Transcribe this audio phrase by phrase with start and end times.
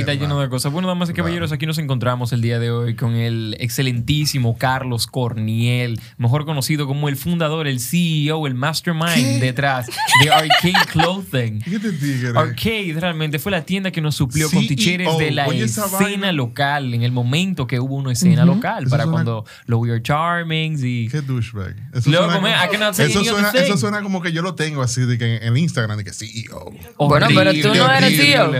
[0.00, 0.72] Ahí está lleno de cosas.
[0.72, 5.06] Bueno, damas y caballeros, aquí nos encontramos el día de hoy con el excelentísimo Carlos
[5.06, 9.88] Corniel, mejor conocido como el fundador, el CEO, el mastermind detrás
[10.22, 11.60] de Arcade Clothing.
[11.64, 12.30] ¿Qué te tigre?
[12.38, 15.86] Arcade realmente fue la tienda que nos suplió con CEO, ticheres de la oye, escena
[15.98, 16.32] vaina.
[16.32, 19.90] local, en el momento que hubo una escena local, Eso para suena- cuando los We
[19.90, 21.08] Are Charmings y...
[21.10, 21.76] Qué douchebag.
[22.06, 25.18] Luego, suena cannot say eso, suena, eso suena como que yo lo tengo así de
[25.18, 26.72] que en Instagram de que CEO.
[26.98, 28.52] Bueno, pero tú no eres CEO.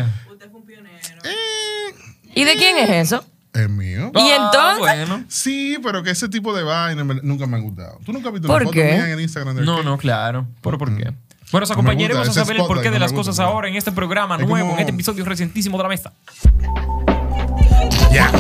[2.35, 3.25] ¿Y de quién es eso?
[3.53, 4.13] es mío.
[4.15, 4.79] ¿Y Ah, entonces?
[4.79, 5.25] bueno.
[5.29, 7.99] Sí, pero que ese tipo de vainas me- nunca me han gustado.
[8.05, 8.85] ¿Tú nunca has visto ¿Por una foto qué?
[8.85, 10.47] mía en el Instagram de No, no, claro.
[10.63, 11.13] ¿Pero por qué?
[11.51, 13.31] Bueno, os No me acompañaremos gusta, a ese saber el porqué spotlight de las gusta,
[13.33, 16.13] cosas ahora en este programa Es nuevo, como- en este episodio recientísimo de la mesa.
[18.13, 18.31] Ya.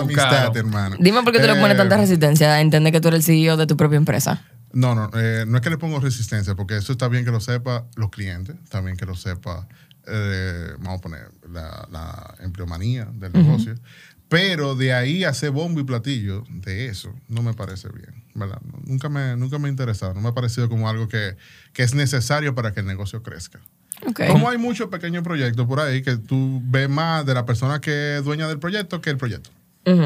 [0.00, 0.58] La, amistad, Caro.
[0.58, 0.96] hermano.
[0.98, 3.36] Dime por qué tú le pones Eh, tanta resistencia a entender que tú eres el
[3.36, 4.42] CEO de tu propia empresa.
[4.72, 7.40] No, no, eh, no es que le pongo resistencia, porque eso está bien que lo
[7.40, 9.66] sepa los clientes, está bien que lo sepa,
[10.06, 13.74] eh, vamos a poner, la, la empleomanía del negocio.
[14.28, 18.60] Pero de ahí a hacer bombo y platillo de eso, no me parece bien, ¿verdad?
[18.84, 21.36] Nunca me, nunca me ha interesado, no me ha parecido como algo que,
[21.72, 23.58] que es necesario para que el negocio crezca.
[24.28, 28.18] Como hay muchos pequeños proyectos por ahí que tú ves más de la persona que
[28.18, 29.50] es dueña del proyecto que el proyecto.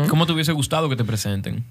[0.09, 1.65] ¿Cómo te hubiese gustado que te presenten?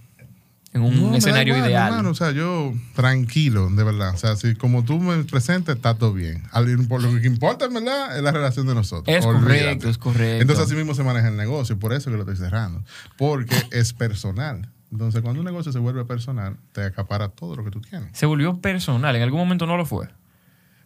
[0.73, 1.89] En un No, escenario igual, ideal.
[1.91, 4.15] hermano, o sea, yo tranquilo, de verdad.
[4.15, 6.41] O sea, si como tú me presentes, está todo bien.
[6.89, 9.15] Por lo que importa, en verdad, es la relación de nosotros.
[9.15, 9.43] Es Olvídate.
[9.45, 10.41] correcto, es correcto.
[10.41, 11.77] Entonces, así mismo se maneja el negocio.
[11.77, 12.83] Por eso que lo estoy cerrando.
[13.17, 14.67] Porque es personal.
[14.91, 18.09] Entonces, cuando un negocio se vuelve personal, te acapara todo lo que tú tienes.
[18.17, 19.15] Se volvió personal.
[19.15, 20.07] En algún momento no lo fue.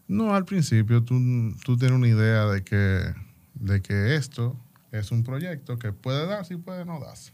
[0.10, 1.18] No, al principio tú,
[1.64, 3.14] tú tienes una idea de que,
[3.56, 4.58] de que esto
[4.92, 7.32] es un proyecto que puede darse y puede no darse.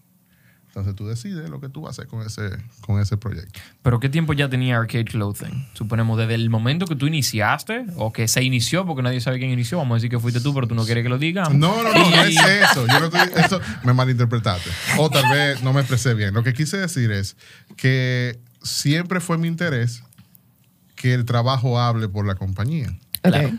[0.67, 2.49] Entonces tú decides lo que tú vas a hacer con ese,
[2.81, 3.59] con ese proyecto.
[3.83, 5.67] Pero ¿qué tiempo ya tenía Arcade Clothing?
[5.73, 9.51] Suponemos desde el momento que tú iniciaste o que se inició, porque nadie sabe quién
[9.51, 9.77] inició.
[9.77, 11.53] Vamos a decir que fuiste tú, pero tú no quieres que lo digamos.
[11.53, 12.35] No, no, no, no es
[12.71, 12.87] eso.
[12.87, 14.71] Yo no estoy- eso me malinterpretaste.
[14.97, 16.33] O tal vez no me expresé bien.
[16.33, 17.37] Lo que quise decir es
[17.77, 20.01] que siempre fue mi interés
[20.95, 22.97] que el trabajo hable por la compañía.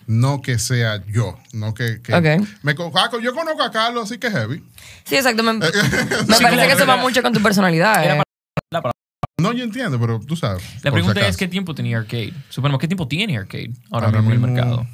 [0.06, 1.38] No que sea yo.
[1.52, 2.00] No que.
[2.02, 2.47] que- Ok.
[2.62, 4.62] me ah, yo conozco a Carlos, así que heavy.
[5.04, 5.42] Sí, exacto.
[5.42, 8.04] Me, parece que se va mucho con tu personalidad.
[8.04, 8.19] era eh.
[8.19, 8.25] para-
[8.70, 8.98] la, palabra.
[9.41, 10.62] No, yo entiendo, pero tú sabes.
[10.82, 11.36] La pregunta si es.
[11.36, 12.32] ¿qué tiempo tenía Arcade?
[12.48, 14.86] Suponemos, ¿qué tiempo tiene Arcade ahora, Ahora mismo en el mercado?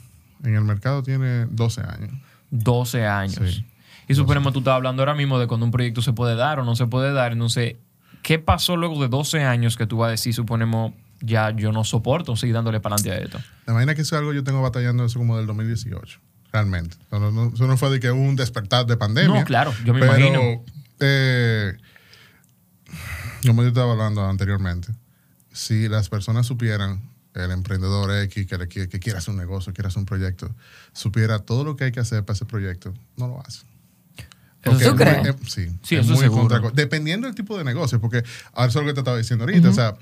[0.44, 2.12] En el mercado tiene 12 años.
[2.50, 3.54] 12 años.
[3.54, 3.64] Sí.
[4.08, 6.64] Y suponemos, tú estás hablando ahora mismo de cuando un proyecto se puede dar o
[6.64, 7.32] no se puede dar.
[7.32, 7.76] Entonces,
[8.22, 11.84] ¿qué pasó luego de 12 años que tú vas a decir, suponemos, ya yo no
[11.84, 13.40] soporto seguir dándole para adelante a esto?
[13.66, 16.18] La vaina que eso es algo yo tengo batallando eso como del 2018,
[16.52, 16.96] realmente.
[17.12, 19.40] No, no, no, eso no fue de que un despertar de pandemia.
[19.40, 20.64] No, claro, yo me pero, imagino.
[21.00, 21.72] eh,
[23.46, 24.88] como yo estaba hablando anteriormente,
[25.52, 27.02] si las personas supieran,
[27.34, 30.54] el emprendedor X que, quiere- que quiere hacer un negocio, quiere hacer un proyecto,
[30.92, 33.60] supiera todo lo que hay que hacer para ese proyecto, no lo hace.
[34.62, 34.90] Eso Porque sí.
[34.90, 35.26] ¿Tú es crees?
[35.28, 38.84] eh, sí, Sí, es eso muy Dependiendo del tipo de negocio, porque ahora eso es
[38.84, 39.70] lo que te estaba diciendo ahorita.
[39.70, 39.94] O sea,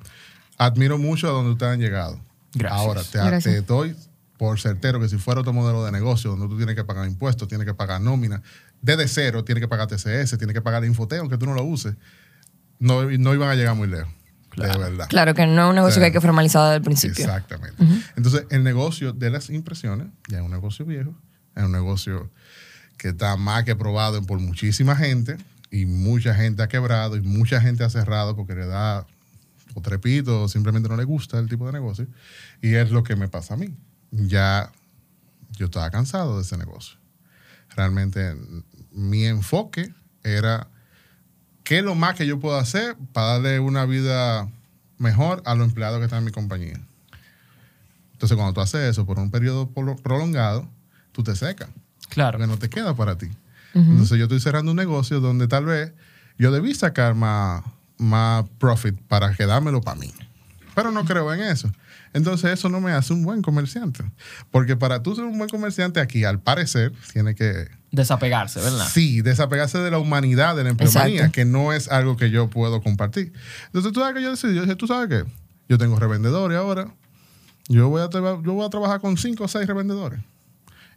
[0.59, 2.21] admiro mucho a donde ustedes han llegado.
[2.55, 2.81] Gracias.
[2.81, 3.43] Ahora, te, Gracias.
[3.55, 3.97] te doy
[4.37, 7.49] por certero que si fuera otro modelo de negocio donde tú tienes que pagar impuestos,
[7.49, 8.43] tienes que pagar nómina,
[8.81, 11.95] desde cero tienes que pagar TCS, tienes que pagar Infoteo, aunque tú no lo uses,
[12.79, 14.13] no, no iban a llegar muy lejos.
[14.57, 15.07] De verdad.
[15.09, 17.25] Claro que no es un negocio que hay que formalizar desde el principio.
[17.25, 17.77] Exactamente.
[18.17, 21.15] Entonces, el negocio de las impresiones ya es un negocio viejo,
[21.55, 22.31] es un negocio
[22.97, 25.37] que está más que probado por muchísima gente
[25.71, 29.07] y mucha gente ha quebrado y mucha gente ha cerrado porque le da
[29.79, 32.07] o trepito o simplemente no le gusta el tipo de negocio.
[32.61, 33.75] Y es lo que me pasa a mí.
[34.11, 34.71] Ya
[35.57, 36.99] yo estaba cansado de ese negocio.
[37.77, 38.37] Realmente
[38.93, 40.69] mi enfoque era
[41.65, 44.49] qué es lo más que yo puedo hacer para darle una vida
[44.99, 46.81] mejor a los empleados que están en mi compañía.
[48.13, 49.71] Entonces, cuando tú haces eso por un periodo
[50.03, 50.69] prolongado,
[51.13, 51.69] tú te secas,
[52.09, 52.39] Claro.
[52.39, 53.29] porque no te queda para ti.
[53.75, 55.93] Entonces, yo estoy cerrando un negocio donde tal vez
[56.37, 57.63] yo debí sacar más,
[57.99, 60.13] más profit para quedármelo para mí.
[60.75, 61.71] Pero no creo en eso.
[62.13, 64.05] Entonces, eso no me hace un buen comerciante.
[64.51, 68.87] Porque para tú ser un buen comerciante aquí, al parecer, tiene que Desapegarse, ¿verdad?
[68.87, 71.33] Sí, desapegarse de la humanidad, de la empleomanía, Exacto.
[71.33, 73.33] que no es algo que yo puedo compartir.
[73.67, 75.31] Entonces, tú sabes que yo decidí, yo dije, tú sabes qué,
[75.71, 76.95] yo tengo revendedores ahora,
[77.69, 80.21] yo voy a, yo voy a trabajar con cinco o seis revendedores.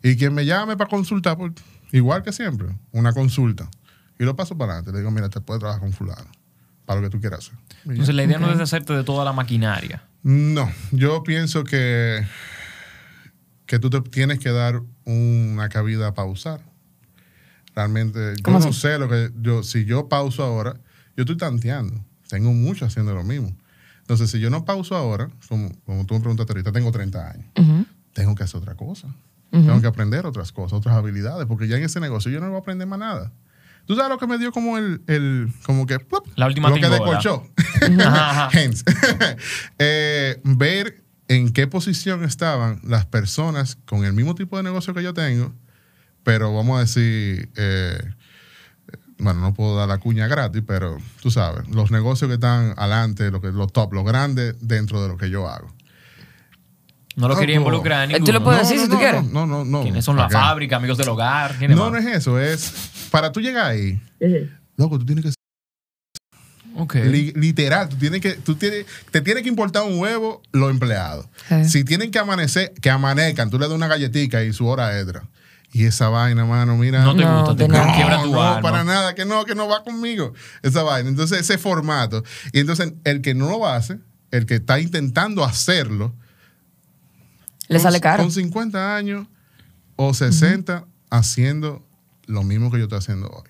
[0.04, 1.54] Y quien me llame para consultar, pues,
[1.94, 3.70] igual que siempre, una consulta.
[4.20, 6.30] Y lo paso para adelante, le digo, mira, te puedes trabajar con fulano,
[6.86, 7.58] para lo que tú quieras hacer.
[7.86, 10.04] Entonces, la idea no es deshacerte de toda la maquinaria.
[10.24, 12.26] No, yo pienso que,
[13.66, 16.62] que tú te tienes que dar una cabida a pausar.
[17.76, 20.74] Realmente, yo ¿Cómo no sé lo que yo, si yo pauso ahora,
[21.16, 22.04] yo estoy tanteando.
[22.28, 23.56] Tengo mucho haciendo lo mismo.
[24.02, 27.88] Entonces, si yo no pauso ahora, como, como tú me preguntaste ahorita, tengo 30 años,
[28.14, 29.08] tengo que hacer otra cosa.
[29.52, 32.56] Tengo que aprender otras cosas, otras habilidades, porque ya en ese negocio yo no voy
[32.56, 33.32] a aprender más nada.
[33.86, 35.98] ¿Tú sabes lo que me dio como el, el como que.
[36.36, 36.82] La última lo que.
[38.52, 38.84] Hence.
[39.80, 45.02] Eh, ver en qué posición estaban las personas con el mismo tipo de negocio que
[45.02, 45.54] yo tengo,
[46.24, 48.14] pero vamos a decir, eh,
[49.18, 53.32] bueno, no puedo dar la cuña gratis, pero tú sabes, los negocios que están adelante,
[53.32, 55.74] lo que, los top, los grandes dentro de lo que yo hago.
[57.16, 57.68] No lo quería Loco.
[57.70, 58.68] involucrar a Eh, tú lo puedes ¿no?
[58.70, 59.24] decir si tú no, quieres.
[59.26, 59.82] No, no, no.
[59.84, 61.56] ¿Quiénes son la fábrica, amigos del hogar?
[61.58, 62.02] ¿Quiénes No, más?
[62.04, 62.74] no es eso, es
[63.12, 64.00] para tú llegar ahí,
[64.78, 65.32] loco, tú tienes que
[66.74, 66.96] Ok.
[66.96, 71.28] Li- literal, tú tienes que, tú tienes, te tiene que importar un huevo los empleados.
[71.50, 71.66] Sí.
[71.66, 75.24] Si tienen que amanecer, que amanezcan, tú le das una galletita y su hora extra.
[75.74, 77.04] Y esa vaina, mano, mira.
[77.04, 77.94] No te No, gusta, te de nada.
[77.96, 78.62] quiebra tu no, alma.
[78.62, 80.34] para nada, que no, que no va conmigo.
[80.64, 81.10] Esa vaina.
[81.10, 82.24] Entonces, ese formato.
[82.54, 84.00] Y entonces, el que no lo hace,
[84.32, 86.14] el que está intentando hacerlo,
[87.72, 88.24] Le con- sale caro.
[88.24, 89.28] Con 50 años
[89.96, 91.86] o 60 haciendo
[92.28, 93.50] lo mismo que yo estoy haciendo hoy.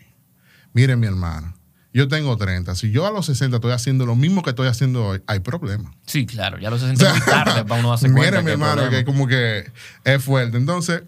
[0.74, 1.54] Miren, mi hermano,
[1.94, 2.74] yo tengo 30.
[2.76, 5.94] Si yo a los 60 estoy haciendo lo mismo que estoy haciendo hoy, hay problema.
[6.06, 8.32] Sí, claro, ya lo se siente muy tarde para uno darse cuenta.
[8.32, 8.98] Miren, mi hermano, problema.
[8.98, 9.72] que como que
[10.06, 10.58] es fuerte.
[10.58, 11.04] Entonces,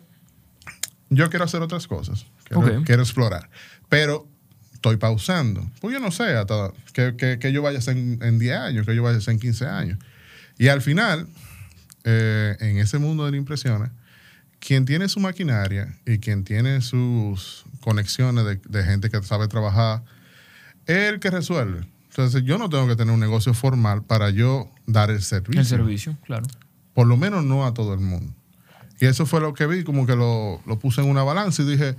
[1.09, 2.25] yo quiero hacer otras cosas.
[2.43, 2.85] Quiero, Ok.
[2.85, 3.49] quiero explorar.
[3.89, 4.27] Pero
[4.73, 5.65] estoy pausando.
[5.79, 8.57] Pues yo no sé hasta que, que- que yo vaya a hacer en, en 10
[8.57, 9.97] años, que yo vaya a hacer en 15 años.
[10.57, 11.27] Y al final,
[12.03, 13.91] eh, en ese mundo de las impresiones,
[14.59, 20.03] quien tiene su maquinaria y quien tiene sus conexiones de, de gente que sabe trabajar,
[20.85, 21.85] es el que resuelve.
[22.09, 25.65] Entonces, yo no tengo que tener un negocio formal para yo dar el servicio El
[25.65, 26.45] servicio, claro.
[26.93, 28.33] por lo menos no a todo el mundo.
[28.99, 31.65] Y eso fue lo que vi, como que lo, lo puse en una balanza y
[31.65, 31.95] dije,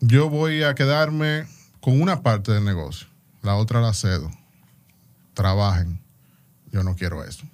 [0.00, 1.46] yo voy a quedarme
[1.80, 3.06] con una parte del negocio,
[3.42, 4.30] la otra la cedo.
[5.34, 6.00] Trabajen.
[6.70, 7.44] Yo no quiero eso.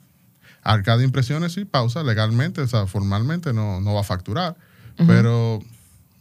[0.63, 4.57] Arcade Impresiones sí, pausa legalmente, o sea, formalmente no, no va a facturar,
[5.07, 5.61] pero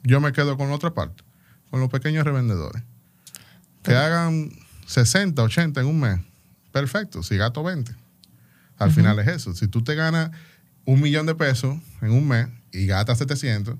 [0.03, 1.23] yo me quedo con la otra parte,
[1.69, 2.81] con los pequeños revendedores.
[3.83, 4.51] Que hagan
[4.87, 6.19] 60, 80 en un mes.
[6.71, 7.93] Perfecto, si gasto 20.
[8.77, 9.53] Al final es eso.
[9.53, 10.31] Si tú te ganas
[10.85, 13.75] un millón de pesos en un mes y gastas 700,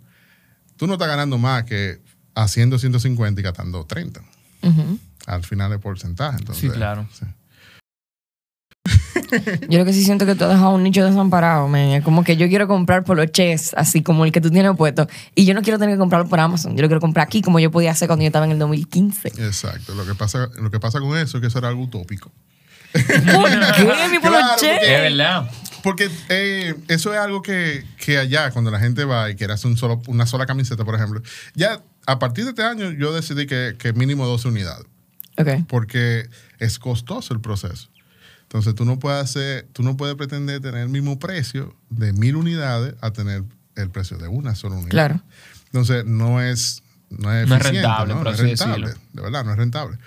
[0.77, 2.01] tú no estás ganando más que
[2.35, 4.21] haciendo 150 y gastando 30.
[4.63, 4.99] Ujú.
[5.25, 6.37] Al final es porcentaje.
[6.39, 7.07] Entonces, Sí, claro.
[7.13, 7.25] sí.
[9.69, 11.81] Yo lo que sí siento que tú has dejado un nicho desamparado, man.
[11.89, 15.07] Es como que yo quiero comprar poloches, así como el que tú tienes puesto.
[15.35, 16.75] Y yo no quiero tener que comprarlo por Amazon.
[16.75, 19.29] Yo lo quiero comprar aquí, como yo podía hacer cuando yo estaba en el 2015.
[19.39, 19.95] Exacto.
[19.95, 22.31] Lo que, pasa, lo que pasa con eso es que eso era algo utópico.
[22.93, 23.17] ¿Por qué,
[24.11, 25.49] mi Claro, porque- Es verdad.
[25.83, 29.71] Porque eh, eso es algo que, que allá, cuando la gente va y quiere hacer
[29.71, 31.21] un solo, una sola camiseta, por ejemplo,
[31.55, 34.85] ya a partir de este año yo decidí que, que mínimo 12 unidades.
[35.37, 35.65] Ok.
[35.67, 36.27] porque
[36.59, 37.87] es costoso el proceso.
[38.51, 42.35] Entonces tú no puedes hacer, tú no puedes pretender tener el mismo precio de mil
[42.35, 43.45] unidades a tener
[43.77, 44.89] el precio de una sola unidad.
[44.89, 45.21] Claro.
[45.67, 48.29] Entonces no es no es, No es eficiente, rentable, ¿no?
[48.29, 49.01] es rentable, decirlo.
[49.13, 49.97] de verdad, no es rentable.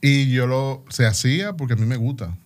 [0.00, 2.36] Y yo lo se hacía porque a mí me gusta,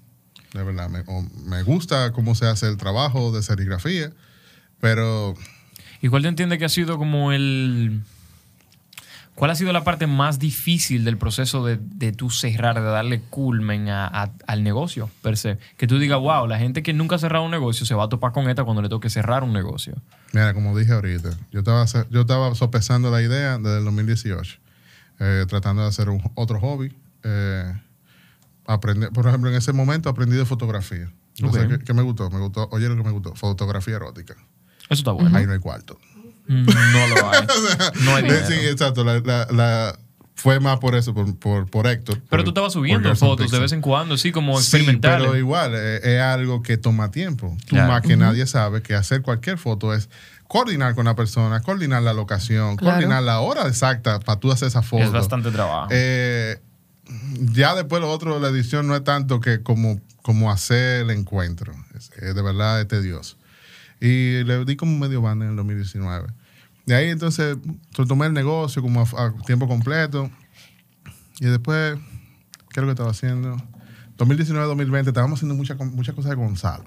[0.52, 4.12] de verdad, me, o me gusta cómo se hace el trabajo de serigrafía,
[4.80, 5.34] pero
[6.02, 8.02] ¿Y cuál te entiende que ha sido como el...
[9.34, 13.20] ¿Cuál ha sido la parte más difícil del proceso de, de tú cerrar, de darle
[13.30, 15.58] culmen a- a- al negocio per se?
[15.76, 18.08] Que tú digas, wow, la gente que nunca ha cerrado un negocio se va a
[18.08, 19.94] topar con esta cuando le toque cerrar un negocio.
[20.32, 24.58] Mira, como dije ahorita, yo estaba, yo estaba sopesando la idea desde el 2018,
[25.18, 26.92] eh, tratando de hacer un, otro hobby.
[27.24, 27.72] eh,
[28.66, 31.10] aprender, por ejemplo, en ese momento aprendí de fotografía.
[31.38, 31.70] Entonces, Ok.
[31.70, 32.30] ¿qué, qué me gustó?
[32.30, 34.34] Me gustó, oye lo que me gustó, fotografía erótica.
[34.84, 35.36] Eso está bueno.
[35.36, 35.98] Ahí no hay cuarto.
[36.46, 37.46] No lo hay.
[38.04, 38.46] No hay Eh, dinero.
[38.46, 39.04] sí, exacto.
[39.04, 39.98] La, la- la-
[40.36, 42.16] fue más por eso, por, por, por Héctor.
[42.28, 45.26] Pero por- tú estabas subiendo fotos de vez en cuando, así como Sí, experimentales.
[45.26, 47.56] pero igual eh, es algo que toma tiempo.
[47.62, 47.88] Tú Claro.
[47.92, 50.10] más que nadie sabe que hacer cualquier foto es
[50.46, 52.96] coordinar con la persona, coordinar la locación, Claro.
[52.96, 55.04] coordinar la hora exacta para tú hacer esa foto.
[55.04, 55.88] es bastante trabajo.
[55.92, 56.60] Eh,
[57.52, 61.72] ya después lo otro, la edición no es tanto que como, como hacer el encuentro.
[61.96, 63.36] Es, es de verdad es tedioso.
[64.00, 66.28] Y le di como medio banda en el 2019.
[66.86, 67.56] De ahí entonces
[68.08, 70.30] tomé el negocio como a, a tiempo completo.
[71.40, 71.96] Y después,
[72.70, 73.56] ¿qué es lo que estaba haciendo?
[74.18, 76.84] 2019-2020 estábamos haciendo muchas muchas cosas de Gonzalo.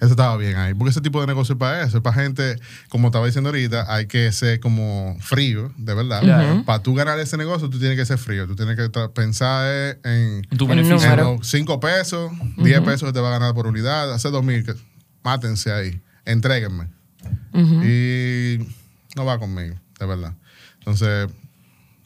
[0.00, 0.74] Eso estaba bien ahí.
[0.74, 1.96] Porque ese tipo de negocio es para eso.
[1.98, 6.22] Es para gente, como estaba diciendo ahorita, hay que ser como frío, de verdad.
[6.64, 8.46] Para tú ganar ese negocio, tú tienes que ser frío.
[8.46, 10.96] Tú tienes que pensar en, tu beneficio.
[10.96, 11.02] en
[11.38, 14.12] los 5 pesos, 10 pesos que te va a ganar por unidad.
[14.12, 14.74] Hace 2 mil, que-
[15.22, 16.00] mátense ahí.
[16.24, 16.88] Entréguenme.
[17.54, 18.58] Y
[19.16, 20.34] no va conmigo, de verdad.
[20.78, 21.28] Entonces,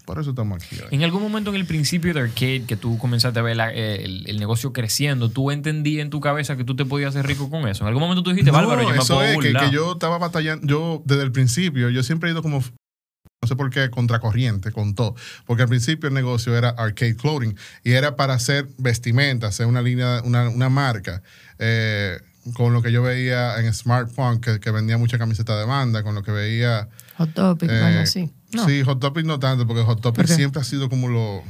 [0.04, 0.76] por eso estamos aquí.
[0.80, 0.88] hoy.
[0.90, 4.04] En algún momento en el principio de Arcade, que tú comenzaste a ver la- eh,
[4.04, 7.50] el, el negocio creciendo, ¿tú entendías en tu cabeza que tú te podías hacer rico
[7.50, 7.84] con eso?
[7.84, 9.64] En algún momento tú dijiste, Bárbaro, yo me eso puedo es que, burlar.
[9.68, 13.54] que yo estaba batallando, yo desde el principio, yo siempre he ido como, no sé
[13.56, 15.14] por qué, contracorriente con todo.
[15.46, 19.82] Porque al principio el negocio era arcade clothing y era para hacer vestimenta, hacer una
[19.82, 21.22] línea, una, una marca.
[21.58, 22.18] eh,
[22.54, 26.02] con lo que yo veía en Smart Punk, que, que vendía mucha camiseta de banda,
[26.02, 26.88] con lo que veía...
[27.16, 28.30] Hot Topic, eh, vaina así.
[28.52, 28.66] No.
[28.66, 31.42] Sí, Hot Topic no tanto, porque Hot Topic ¿Por siempre ha sido como lo,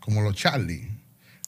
[0.00, 0.90] como lo Charlie.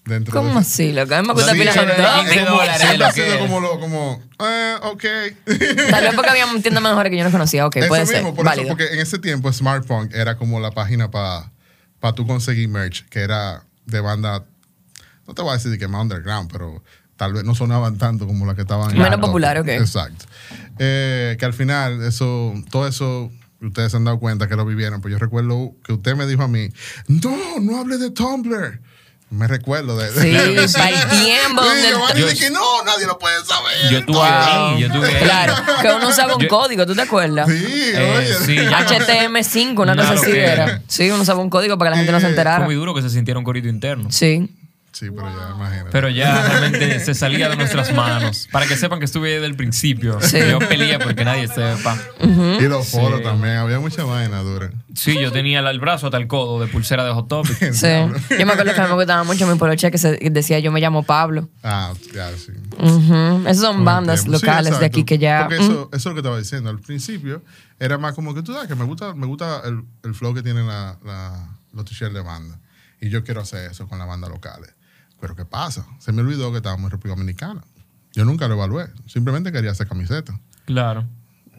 [0.05, 0.93] Dentro de ¿Cómo así?
[0.93, 2.79] Lo que a mí me gusta Sí, pila Hot Topic.
[2.79, 5.05] Siempre ha sido como lo, como, eh, ok.
[5.91, 7.67] Tal vez porque había tiendas mejores que yo no conocía.
[7.67, 8.35] Ok, Eso puede mismo, ser.
[8.35, 8.67] por Válido.
[8.67, 11.53] eso, porque en ese tiempo Smart Punk era como la página para
[12.15, 14.45] tú conseguir merch, que era de banda,
[15.27, 16.83] no te voy a decir de que más underground, pero
[17.19, 18.91] tal vez no sonaban tanto como las que estaban.
[18.93, 19.69] en Menos popular, ok.
[19.69, 20.25] Exacto.
[20.79, 25.03] Eh, que al final, eso, todo eso, ustedes se han dado cuenta que lo vivieron,
[25.03, 26.69] pues yo recuerdo que usted me dijo a mí,
[27.09, 28.81] no, no hable de Tumblr.
[29.31, 30.09] Me recuerdo de...
[30.09, 30.75] Sí, que sí.
[30.79, 31.63] para el tiempo.
[31.63, 33.91] Sí, donde- Giovanni Yo- dije, no, nadie lo puede saber.
[33.93, 34.25] Yo tuve Wow.
[34.25, 35.23] ahí, yo tuve ahí.
[35.23, 37.47] Claro, que uno usaba un Yo- código, ¿tú te acuerdas?
[37.47, 37.63] Sí,
[37.95, 38.47] Eh, oye.
[38.47, 40.83] sí, ya no- HTM5, una cosa Claro así que- era.
[40.89, 42.65] Sí, uno usaba un código para que la gente no se Eh, Fue enterara.
[42.65, 44.11] muy duro que se sintiera un corito interno.
[44.11, 44.49] Sí.
[44.91, 45.91] Sí, pero ya, imagínate.
[45.93, 48.49] Pero ya realmente se salía de nuestras manos.
[48.51, 50.19] Para que sepan que estuve desde el principio.
[50.21, 50.39] Sí.
[50.51, 51.97] Yo peleé porque nadie sepa.
[52.21, 53.25] Y los foros Sí.
[53.25, 54.71] también, había mucha vaina dura.
[54.95, 57.73] Sí, yo tenía el, brazo hasta el codo de pulsera de Hot Topic.
[57.73, 57.87] Sí.
[58.39, 60.73] Yo me acuerdo que a mí me gustaba mucho mi poloche que se decía yo
[60.73, 61.49] me llamo Pablo.
[61.63, 62.53] Ah, ya, sí.
[63.47, 64.23] Esas son bandas.
[64.23, 65.47] Sí, locales de aquí que ya.
[65.49, 66.71] Porque eso, eso es lo que estaba diciendo.
[66.71, 67.43] Al principio
[67.79, 70.43] era más como que tú sabes que me gusta, me gusta el, el flow que
[70.43, 72.59] tienen la, la- los t-shirts de banda.
[73.01, 74.75] Y yo quiero hacer eso con las bandas locales.
[75.21, 75.87] Pero ¿qué pasa?
[75.99, 77.63] Se me olvidó que estábamos en República Dominicana.
[78.15, 78.87] Yo nunca lo evalué.
[79.07, 80.37] Simplemente quería hacer camisetas.
[80.65, 81.07] Claro.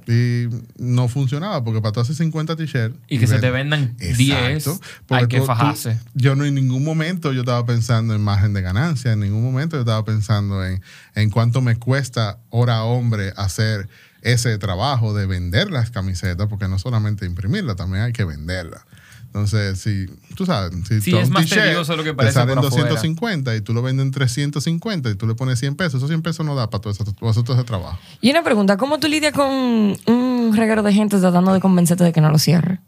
[0.07, 0.47] Y
[0.79, 2.95] no funcionaba porque para tú hacer 50 t-shirts.
[3.07, 4.63] Y que se te vendan 10,
[5.05, 5.99] porque hay que tú- tú- fajarse.
[6.15, 9.75] yo no en ningún momento yo estaba pensando en margen de ganancia, en ningún momento
[9.77, 10.81] yo estaba pensando en,
[11.13, 13.87] en cuánto me cuesta hora hombre hacer
[14.23, 18.81] ese trabajo de vender las camisetas, porque no solamente imprimirlas, también hay que venderlas.
[19.29, 22.33] Entonces, si tú sabes, si Sí, tú es un más tedioso lo que te parece
[22.33, 22.89] salen por afuera.
[22.89, 26.23] 250 y tú lo vendes en 350 y tú le pones 100 pesos, esos 100
[26.23, 27.97] pesos no da para todo, eso, todo todo ese trabajo.
[28.21, 32.11] Y una pregunta, ¿cómo tú lidias con un reguero de gente tratando de convencerte de
[32.11, 32.79] que no lo cierre?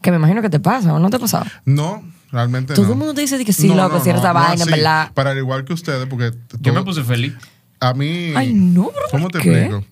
[0.00, 1.44] Que me imagino que te pasa, ¿o no te ha pasado?
[1.66, 2.02] No,
[2.32, 2.92] realmente Todo no.
[2.92, 4.70] el mundo te dice que sí, loco, cierra esa vaina, así.
[4.70, 5.10] verdad.
[5.12, 7.34] Para al igual que ustedes, porque Yo me todo- puse feliz.
[7.80, 8.32] a mí...
[8.34, 9.64] Ay, no, pero ¿Cómo ¿por te qué?
[9.64, 9.84] explico?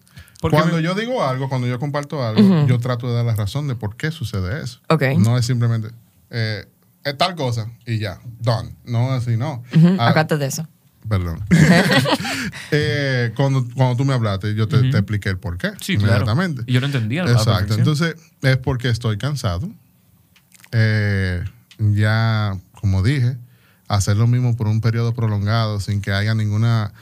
[0.45, 3.35] Porque Cuando me- yo digo algo, cuando yo comparto algo, yo trato de dar la
[3.35, 4.79] razón de por qué sucede eso.
[4.91, 5.03] Ok.
[5.17, 5.89] No es simplemente,
[6.29, 6.67] eh,
[7.03, 8.75] es tal cosa y ya, done.
[8.85, 9.63] No así, no.
[9.75, 10.69] Ujú, Ah, Acá te de eso.
[11.09, 11.43] Perdón.
[12.73, 15.69] Eh, cuando, cuando tú me hablaste, yo te, te expliqué el por qué.
[15.81, 16.13] Sí, claro.
[16.13, 16.63] inmediatamente.
[16.67, 17.73] Y yo lo entendía Exacto.
[17.75, 19.67] Entonces, es porque estoy cansado.
[20.73, 21.43] Eh,
[21.79, 23.39] ya, como dije,
[23.89, 26.93] hacer lo mismo por un periodo prolongado sin que haya ninguna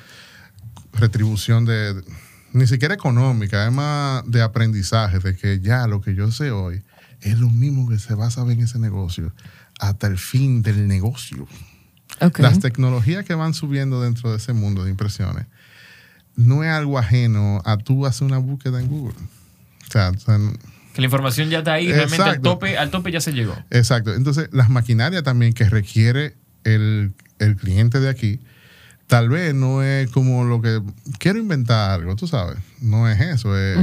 [0.93, 2.03] retribución de,
[2.53, 6.83] ni siquiera económica, es más de aprendizaje, de que ya lo que yo sé hoy
[7.21, 9.33] es lo mismo que se va a saber en ese negocio
[9.79, 11.47] hasta el fin del negocio.
[12.21, 12.39] Ok.
[12.41, 15.47] Las tecnologías que van subiendo dentro de ese mundo de impresiones
[16.37, 19.17] no es algo ajeno a tú hacer una búsqueda en Google.
[19.89, 20.39] O sea, o sea,
[20.95, 22.51] Que la información ya está ahí, realmente al Exacto.
[22.51, 23.57] tope, al tope ya se llegó.
[23.71, 24.15] Exacto.
[24.15, 28.41] Entonces, las maquinarias también que requiere el, el cliente de aquí,
[29.13, 30.81] tal vez no es como lo que
[31.19, 32.57] quiero inventar algo, tú sabes.
[32.81, 33.59] No es eso.
[33.59, 33.77] Es,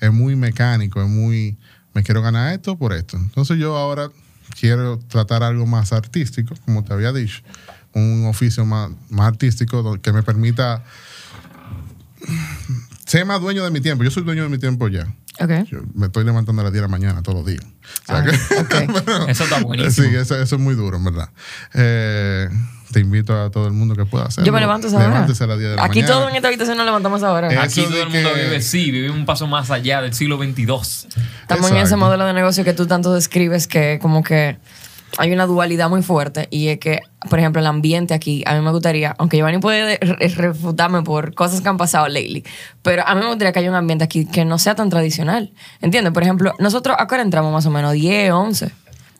[0.00, 1.56] es muy mecánico, es muy.
[1.94, 3.16] Me quiero ganar esto por esto.
[3.16, 4.10] Entonces, yo ahora
[4.58, 7.42] quiero tratar algo más artístico, como te había dicho.
[7.92, 10.82] Un oficio más, más artístico que me permita
[13.06, 14.02] ser más dueño de mi tiempo.
[14.02, 15.06] Yo soy dueño de mi tiempo ya.
[15.70, 17.64] Yo me estoy levantando a las 10 de la mañana todos los días.
[17.64, 19.30] O sea Ah, que-.
[19.30, 20.08] Eso está buenísimo.
[20.08, 21.30] Sí, eso, eso es muy duro, en verdad.
[21.74, 22.48] Eh,
[22.92, 24.46] te invito a todo el mundo que pueda hacerlo.
[24.46, 25.08] Yo me levanto esa hora.
[25.08, 26.12] Levántese a las 10 de la Aquí mañana.
[26.14, 27.50] todos en esta habitación nos levantamos ahora.
[27.52, 30.36] Eh, Aquí todo el mundo que- vive, sí, vive un paso más allá del siglo
[30.36, 30.66] XXII.
[31.42, 34.58] Estamos en ese modelo de negocio que tú tanto describes que como que
[35.18, 38.60] hay una dualidad muy fuerte y es que, por ejemplo, el ambiente aquí, a mí
[38.62, 42.44] me gustaría, aunque Giovanni puede re- refutarme por cosas que han pasado lately,
[42.82, 45.52] pero a mí me gustaría que haya un ambiente aquí que no sea tan tradicional.
[45.80, 46.12] ¿Entiendes?
[46.12, 48.70] Por ejemplo, nosotros acá entramos más o menos 10, 11,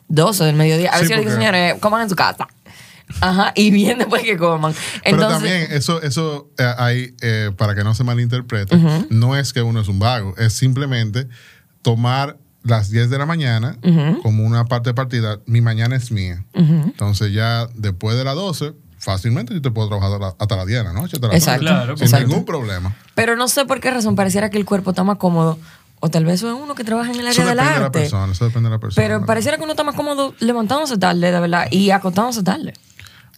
[0.08, 0.90] 12 del mediodía.
[0.90, 2.48] A ver Sí, si yo le digo, porque- señores, coman en su casa.
[3.20, 4.72] Ajá, y bien después que coman.
[5.04, 8.78] Pero Entonces, también eso, eso eh, hay, eh, para que no se malinterprete,
[9.10, 11.28] no es que uno es un vago, es simplemente
[11.82, 13.76] tomar las 10 de la mañana
[14.22, 15.38] como una parte de partida.
[15.46, 16.44] Mi mañana es mía.
[16.54, 20.66] Entonces ya después de las 12, fácilmente yo te puedo trabajar hasta la- hasta las
[20.66, 21.16] 10 de la noche.
[21.16, 22.26] hasta las Exacto, 12, Claro, sin exacto.
[22.28, 22.96] ningún problema.
[23.14, 25.58] Pero no sé por qué razón pareciera que el cuerpo está más cómodo.
[26.04, 27.86] O tal vez eso es uno que trabaja en el área del depende de la
[27.86, 27.98] arte.
[28.00, 29.06] persona, eso depende de la persona.
[29.06, 32.74] Pero pareciera que uno está más cómodo levantándose tarde, de verdad, y acostándose tarde.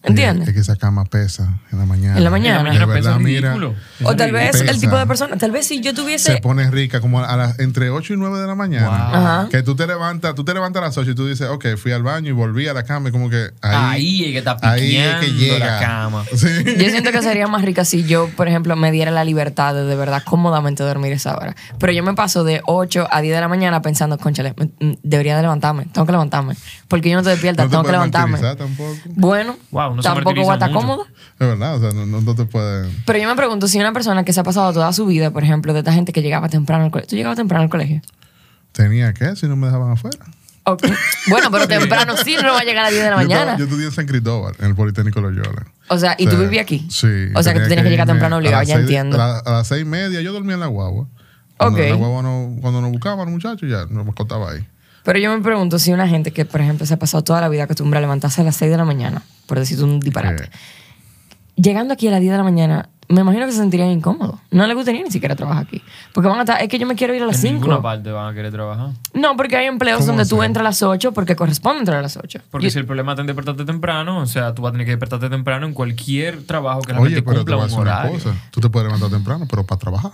[0.05, 0.49] ¿Entiendes?
[0.49, 2.19] Es que esa cama pesa en la mañana.
[2.19, 2.59] En la mañana.
[2.59, 3.57] En la mañana verdad, mira.
[4.03, 4.71] O tal vez Pesa.
[4.71, 6.37] el tipo de persona, tal vez si yo se tuviese...
[6.43, 8.87] pone rica como a las entre 8 y 9 de la mañana.
[8.87, 8.97] Wow.
[8.97, 9.49] Ajá.
[9.51, 11.93] Que tú te levantas, tú te levantas a las 8 y tú dices, ok, fui
[11.93, 14.57] al baño y volví a la cama y como que ahí, Ahí es que está
[14.61, 15.59] ahí es que llega.
[15.67, 16.25] la cama.
[16.37, 16.49] Sí.
[16.79, 19.85] Yo siento que sería más rica si yo, por ejemplo, me diera la libertad de
[19.85, 21.57] de verdad cómodamente dormir esa hora.
[21.79, 24.97] Pero yo me paso de 8 a 10 de la mañana pensando, conchale, me- mm,
[25.03, 26.57] debería de levantarme, tengo que levantarme.
[26.95, 28.39] Porque yo no te despierta, No te tengo que levantarme.
[28.39, 28.95] tampoco.
[29.17, 31.07] Bueno, Wow, no se tampoco voy a estar cómodo.
[31.41, 33.03] Es verdad, o sea, no, no, te pueden.
[33.05, 35.43] Pero yo me pregunto si una persona que se ha pasado toda su vida, por
[35.43, 37.09] ejemplo, de esta gente que llegaba temprano al colegio.
[37.11, 38.01] ¿Tú llegabas temprano al colegio?
[38.71, 40.19] ¿Tenía que si no me dejaban afuera?
[40.67, 40.83] Ok.
[41.27, 43.57] Bueno, pero temprano sí, no va a la 10 de la Yo, mañana.
[43.59, 45.67] yo estudié en San Cristóbal, en el Politécnico Loyola.
[45.89, 46.87] O sea, ¿y O tú vivías aquí?
[46.91, 47.09] Sí.
[47.35, 48.97] O sea, que tú tienes que llegar irme temprano a obligado, las ya seis de-
[48.97, 49.21] entiendo.
[49.21, 51.09] A, la- a las seis y media yo dormía en la guagua.
[51.57, 51.89] Cuando Ok.
[51.89, 54.67] la guagua no, cuando nos buscaban los muchachos, ya nos acostaba ahí.
[55.05, 57.49] Pero yo me pregunto si una gente que, por ejemplo, se ha pasado toda la
[57.49, 60.51] vida acostumbrada a levantarse a las 6 de la mañana, por decir un disparate, Sí.
[61.57, 64.41] llegando aquí a las 10 de la mañana, me imagino que se sentirían incómodos.
[64.51, 65.83] No les gustaría ni siquiera trabajar aquí.
[66.15, 67.83] Porque van a estar, es que yo me quiero ir a las En ninguna 5.
[67.83, 68.93] parte van a querer trabajar.
[69.13, 72.03] No, porque hay empleos ¿Cómo donde tú entras a las 8 porque corresponde entrar a
[72.03, 72.41] las 8.
[72.51, 74.93] Porque Yo- si el problema en despertarte temprano, o sea, tú vas a tener que
[74.93, 78.13] despertarte temprano en cualquier trabajo que Oye, realmente pero te cumpla a decir una horario.
[78.15, 78.35] cosa.
[78.51, 80.13] Tú te puedes levantar temprano, pero para trabajar.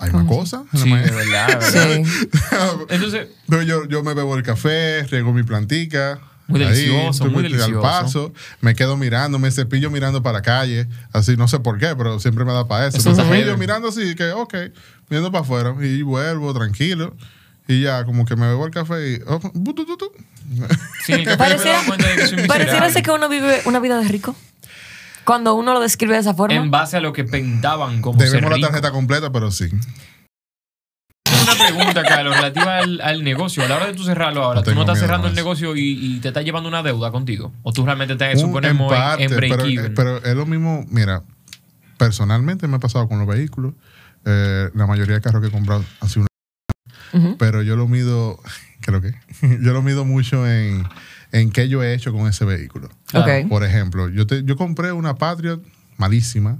[0.00, 0.62] Hay más cosas.
[0.72, 1.60] en la Sí, de verdad.
[1.62, 2.02] Sí.
[2.88, 6.20] Entonces, Pero yo, yo me bebo el café, riego mi plantica.
[6.46, 7.82] Muy ahí, delicioso, estoy muy Al delicioso.
[7.82, 10.86] paso, me quedo mirando, me cepillo mirando para la calle.
[11.12, 12.96] Así, no sé por qué, pero siempre me da para eso.
[12.96, 14.54] Eso me cepillo mirando así, que ok,
[15.10, 15.74] mirando para afuera.
[15.80, 17.14] Y vuelvo tranquilo.
[17.66, 19.20] Y ya, como que me bebo el café y.
[19.26, 20.10] oh, bu, tu, tu, tu.
[21.04, 23.60] sin el café me Pareciera, dado cuenta de que soy pareciera ser que uno vive
[23.66, 24.34] una vida de rico.
[25.28, 26.56] Cuando uno lo describe de esa forma.
[26.56, 28.68] En base a lo que pintaban como ser Debemos la rico.
[28.68, 29.68] tarjeta completa, pero sí.
[31.42, 33.62] Una pregunta, Carlos, relativa al, al negocio.
[33.62, 35.76] A la hora de tú cerrarlo ahora, No ¿tú no estás cerrando a el negocio
[35.76, 35.82] y,
[36.16, 37.52] y te estás llevando una deuda contigo?
[37.62, 39.84] ¿O tú realmente estás, Un- suponemos, en, parte, en pero, break-even?
[39.86, 41.22] eh, pero es lo mismo, mira,
[41.98, 43.74] personalmente me ha pasado con los vehículos.
[44.24, 46.26] Eh, la mayoría de carros que he comprado hace un
[47.12, 47.36] Ujú.
[47.38, 48.38] pero yo lo mido,
[48.82, 49.14] ¿qué es lo que?
[49.62, 50.86] yo lo mido mucho en,
[51.32, 52.88] en qué yo he hecho con ese vehículo.
[53.48, 55.62] Por ejemplo, yo, te- yo compré una Patriot
[55.96, 56.58] malísima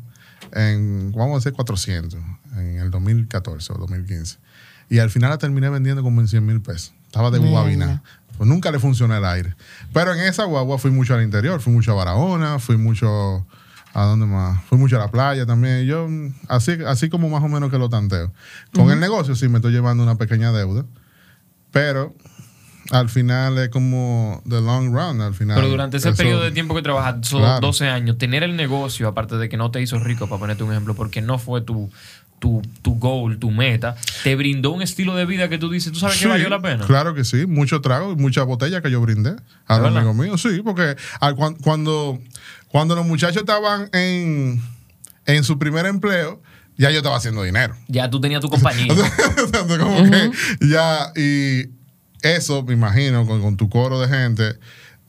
[0.52, 2.18] en, vamos a decir, 400
[2.56, 4.38] en el 2014 o 2015.
[4.90, 6.94] Y al final la terminé vendiendo como en 100 mil pesos.
[7.06, 8.02] Estaba de guabina.
[8.36, 9.54] Pues nunca le funciona el aire.
[9.92, 11.60] Pero en esa guagua fui mucho al interior.
[11.60, 13.46] Fui mucho a Barahona, fui mucho...
[13.94, 14.62] ¿A dónde más?
[14.66, 15.84] Fui mucho a la playa también.
[15.86, 18.32] Yo, mm, así, así como más o menos que lo tanteo.
[18.72, 20.84] Con el negocio sí me estoy llevando una pequeña deuda.
[21.72, 22.14] Pero
[22.90, 25.20] al final es como the long run.
[25.20, 25.56] Al final.
[25.56, 27.60] Pero durante ese eso- periodo de tiempo que trabajas, son Claro.
[27.66, 30.70] 12 años, tener el negocio, aparte de que no te hizo rico, para ponerte un
[30.72, 31.90] ejemplo, porque no fue tu,
[32.38, 35.98] tu, tu goal, tu meta, te brindó un estilo de vida que tú dices, ¿tú
[35.98, 36.86] sabes Sí, que valió la pena?
[36.86, 40.14] Claro que sí, mucho trago y mucha botella que yo brindé a ¿De los amigos
[40.16, 40.40] míos.
[40.42, 42.18] Sí, porque al- cuan- cuando,
[42.68, 44.62] cuando los muchachos estaban en,
[45.26, 46.40] en su primer empleo,
[46.76, 47.74] ya yo estaba haciendo dinero.
[47.88, 48.86] Ya tú tenías tu compañía.
[49.44, 51.76] O sea, como que ya, y
[52.22, 54.58] eso me imagino con, con tu coro de gente.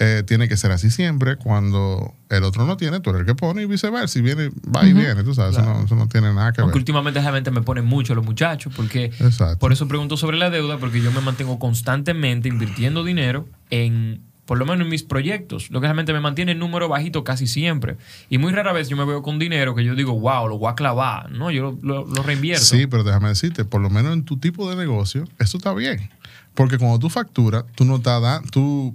[0.02, 1.36] eh, tiene que ser así siempre.
[1.36, 4.08] Cuando el otro no tiene, tú eres el que pone y viceversa.
[4.08, 5.24] Si viene, va y viene.
[5.26, 6.82] Tú sabes, eso, no, eso no tiene nada que Aunque ver.
[6.82, 9.60] últimamente realmente me ponen mucho los muchachos, porque Exacto.
[9.60, 14.58] por eso pregunto sobre la deuda, porque yo me mantengo constantemente invirtiendo dinero en, por
[14.58, 17.98] lo menos en mis proyectos, lo que realmente me mantiene el número bajito casi siempre.
[18.30, 20.72] Y muy rara vez yo me veo con dinero que yo digo, wow, lo voy
[20.72, 21.52] a clavar, ¿no?
[21.52, 22.64] Yo lo, lo- lo reinvierto.
[22.64, 26.10] Sí, pero déjame decirte, por lo menos en tu tipo de negocio, eso está bien.
[26.54, 28.94] Porque cuando tú facturas, tú no estás dando, tú,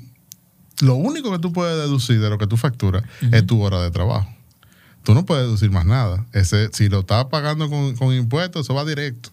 [0.80, 3.90] lo único que tú puedes deducir de lo que tú facturas es tu hora de
[3.90, 4.28] trabajo.
[5.02, 6.24] Tú no puedes deducir más nada.
[6.32, 9.30] Ese, si lo estás pagando con, con impuestos, eso va directo.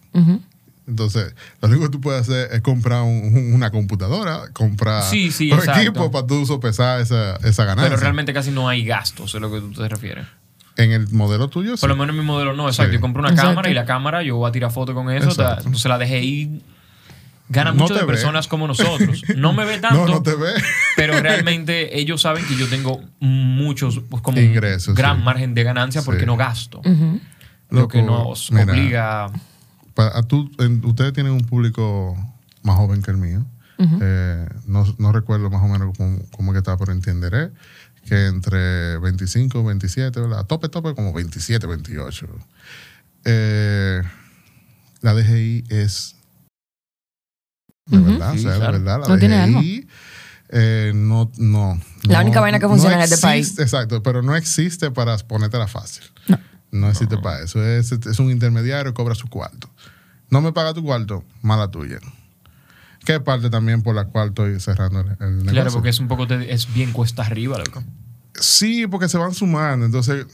[0.86, 5.30] Entonces, lo único que tú puedes hacer es comprar un- un- una computadora, comprar Sí,
[5.30, 5.80] sí, un exacto.
[5.80, 7.88] equipo para tú sopesar esa, esa ganancia.
[7.90, 10.26] Pero realmente casi no hay gastos, es lo que tú te refieres.
[10.76, 11.80] En el modelo tuyo, sí.
[11.82, 12.92] Por lo menos en mi modelo no, exacto.
[12.92, 13.50] Yo compré una Exacto.
[13.50, 15.34] cámara y la cámara yo voy a tirar fotos con eso.
[15.34, 15.58] ta-.
[15.58, 16.62] Entonces la dejé ahí.
[17.52, 18.06] Gana No mucho de ve.
[18.06, 19.22] personas como nosotros.
[19.36, 20.06] No me ve tanto.
[20.06, 20.52] no, no te ve.
[20.96, 25.22] Pero realmente ellos saben que yo tengo muchos, pues como Ingresos, gran sí.
[25.24, 26.26] margen de ganancia porque Sí.
[26.26, 26.80] no gasto.
[27.70, 28.64] Lo que nos mira.
[28.72, 29.26] obliga.
[29.94, 32.16] Pa- a tú- en- ustedes tienen un público
[32.62, 33.44] más joven que el mío.
[34.00, 37.50] Eh, no, no recuerdo más o menos cómo, cómo que está, pero entenderé
[38.06, 40.46] que entre 25 27, ¿verdad?
[40.46, 42.26] Tope, tope, como 27, 28.
[43.24, 44.02] Eh,
[45.00, 46.16] la DGI es.
[47.98, 48.72] De verdad, o Sí, sea, claro.
[48.72, 49.62] de verdad, la No tiene alma.
[50.54, 51.80] Eh, no, no.
[52.04, 53.58] La no- única vaina que no funciona en este país.
[53.58, 56.02] Exacto, pero no existe para ponértela fácil.
[56.28, 56.38] No.
[56.72, 57.62] No existe para eso.
[57.64, 59.70] Es, es un intermediario, cobra su cuarto.
[60.30, 61.98] No me paga tu cuarto, mala tuya.
[63.04, 65.50] Que es parte también por la cual estoy cerrando el, el negocio.
[65.52, 67.82] Claro, porque es un poco, te- es bien cuesta arriba, loco.
[68.34, 69.84] Sí, porque se van sumando.
[69.84, 70.26] Entonces,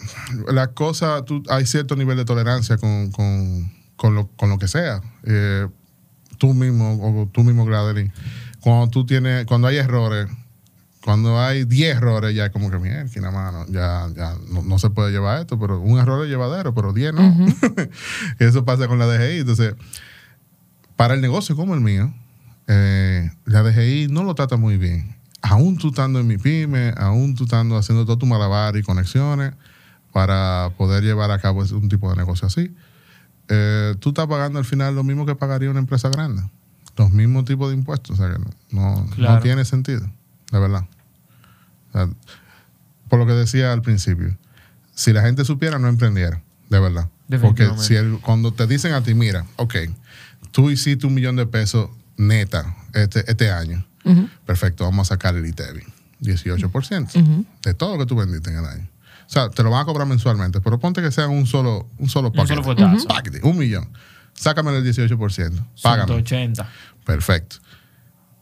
[0.53, 4.68] la cosa, tú, hay cierto nivel de tolerancia con, con, con lo, con lo que
[4.68, 5.01] sea.
[5.25, 5.66] Eh,
[6.38, 8.12] tú mismo, o tú mismo, Gladeline,
[8.61, 10.29] cuando tú tienes, cuando hay errores,
[11.05, 14.90] cuando hay 10 errores, ya es como que, mierda, mano, ya, ya no, no se
[14.90, 17.46] puede llevar esto, pero un error es llevadero, pero 10 no.
[18.38, 19.38] Eso pasa con la DGI.
[19.38, 19.74] Entonces,
[20.96, 22.12] para el negocio como el mío,
[22.66, 25.16] eh, la DGI no lo trata muy bien.
[25.40, 29.55] Aún tú estando en mi pyme, aún tú estando haciendo todo tu malabar y conexiones
[30.12, 32.74] para poder llevar a cabo un tipo de negocio así,
[33.49, 36.43] eh, tú estás pagando al final lo mismo que pagaría una empresa grande.
[36.97, 38.19] Los mismos tipos de impuestos.
[38.19, 40.09] O sea que no, no- no tiene sentido,
[40.53, 40.85] de verdad.
[41.91, 42.09] O sea,
[43.09, 44.37] por lo que decía al principio,
[44.95, 47.09] si la gente supiera, no emprendiera, de verdad.
[47.49, 49.75] Porque si el- cuando te dicen a ti, mira, ok,
[50.51, 53.85] tú hiciste un millón de pesos neta este, este año,
[54.47, 55.83] perfecto, vamos a sacar el ITEVI,
[56.21, 57.13] 18%
[57.63, 58.89] de todo lo que tú vendiste en el año.
[59.29, 62.09] O sea, te lo van a cobrar mensualmente, pero ponte que sea un solo, un
[62.09, 62.55] solo paquete.
[62.55, 63.07] solo fuetazo.
[63.07, 63.93] Paquete, un millón.
[64.33, 65.19] Sácame el 18%.
[65.83, 66.07] Págame.
[66.07, 66.67] 180.
[67.05, 67.57] Perfecto.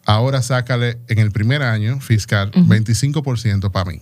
[0.04, 4.00] Ahora sácale en el primer año fiscal 25% para mí,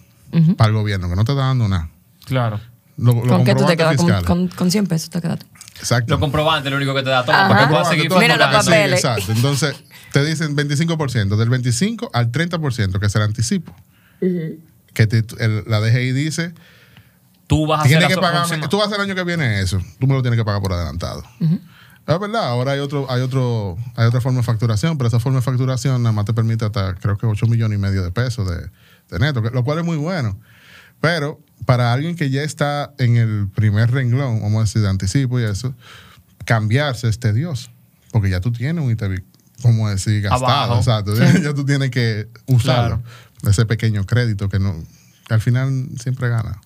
[0.59, 1.88] para el gobierno, que no te está dando nada.
[2.27, 2.61] Claro.
[2.99, 3.97] Lo, lo ¿Con qué tú te quedas?
[3.97, 5.47] Con, con, con 100 pesos te quedaste.
[5.79, 6.12] Exacto.
[6.12, 7.25] Lo comprobante es lo único que te da.
[7.25, 8.62] Toma, para que puedas seguir Mira los facturando.
[8.62, 8.99] Sí, papeles.
[9.05, 9.33] exacto.
[9.33, 13.75] Entonces, te dicen 25%, del 25 al 30%, que es el anticipo.
[14.94, 16.54] Que te- el- la DGI dice,
[17.46, 19.61] Tú vas a hacer que pagar, próxima- tú vas a hacer el año que viene
[19.61, 21.22] eso, tú me lo tienes que pagar por adelantado.
[22.07, 25.38] Es verdad, ahora hay otro, hay otro, hay otra forma de facturación, pero esa forma
[25.40, 28.48] de facturación nada más te permite hasta creo que 8 millones y medio de pesos
[28.48, 28.57] de,
[29.11, 30.38] de neto, lo cual es muy bueno.
[31.00, 35.38] Pero para alguien que ya está en el primer renglón, vamos a decir, de anticipo
[35.40, 35.74] y eso,
[36.44, 37.70] cambiarse es tedioso.
[38.12, 39.22] Porque ya tú tienes un ITV,
[39.62, 40.44] como decir, gastado.
[40.46, 40.76] Abajo.
[40.78, 41.14] Exacto.
[41.42, 43.02] Ya tú tienes que usarlo.
[43.46, 44.74] Ese pequeño crédito que no,
[45.26, 46.61] que al final siempre gana.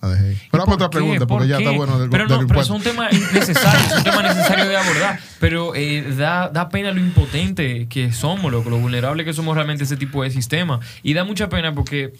[0.00, 0.36] La DGI.
[0.50, 0.96] Pero vamos a ¿Por otra qué?
[0.98, 1.62] pregunta, porque ¿Por ya qué?
[1.64, 4.68] está bueno del, pero del no, pero es un tema necesario, es un tema necesario
[4.68, 5.20] de abordar.
[5.38, 9.84] Pero eh, da, da pena lo impotente que somos, loco, lo vulnerable que somos realmente
[9.84, 10.80] a ese tipo de sistema.
[11.04, 12.14] Y da mucha pena porque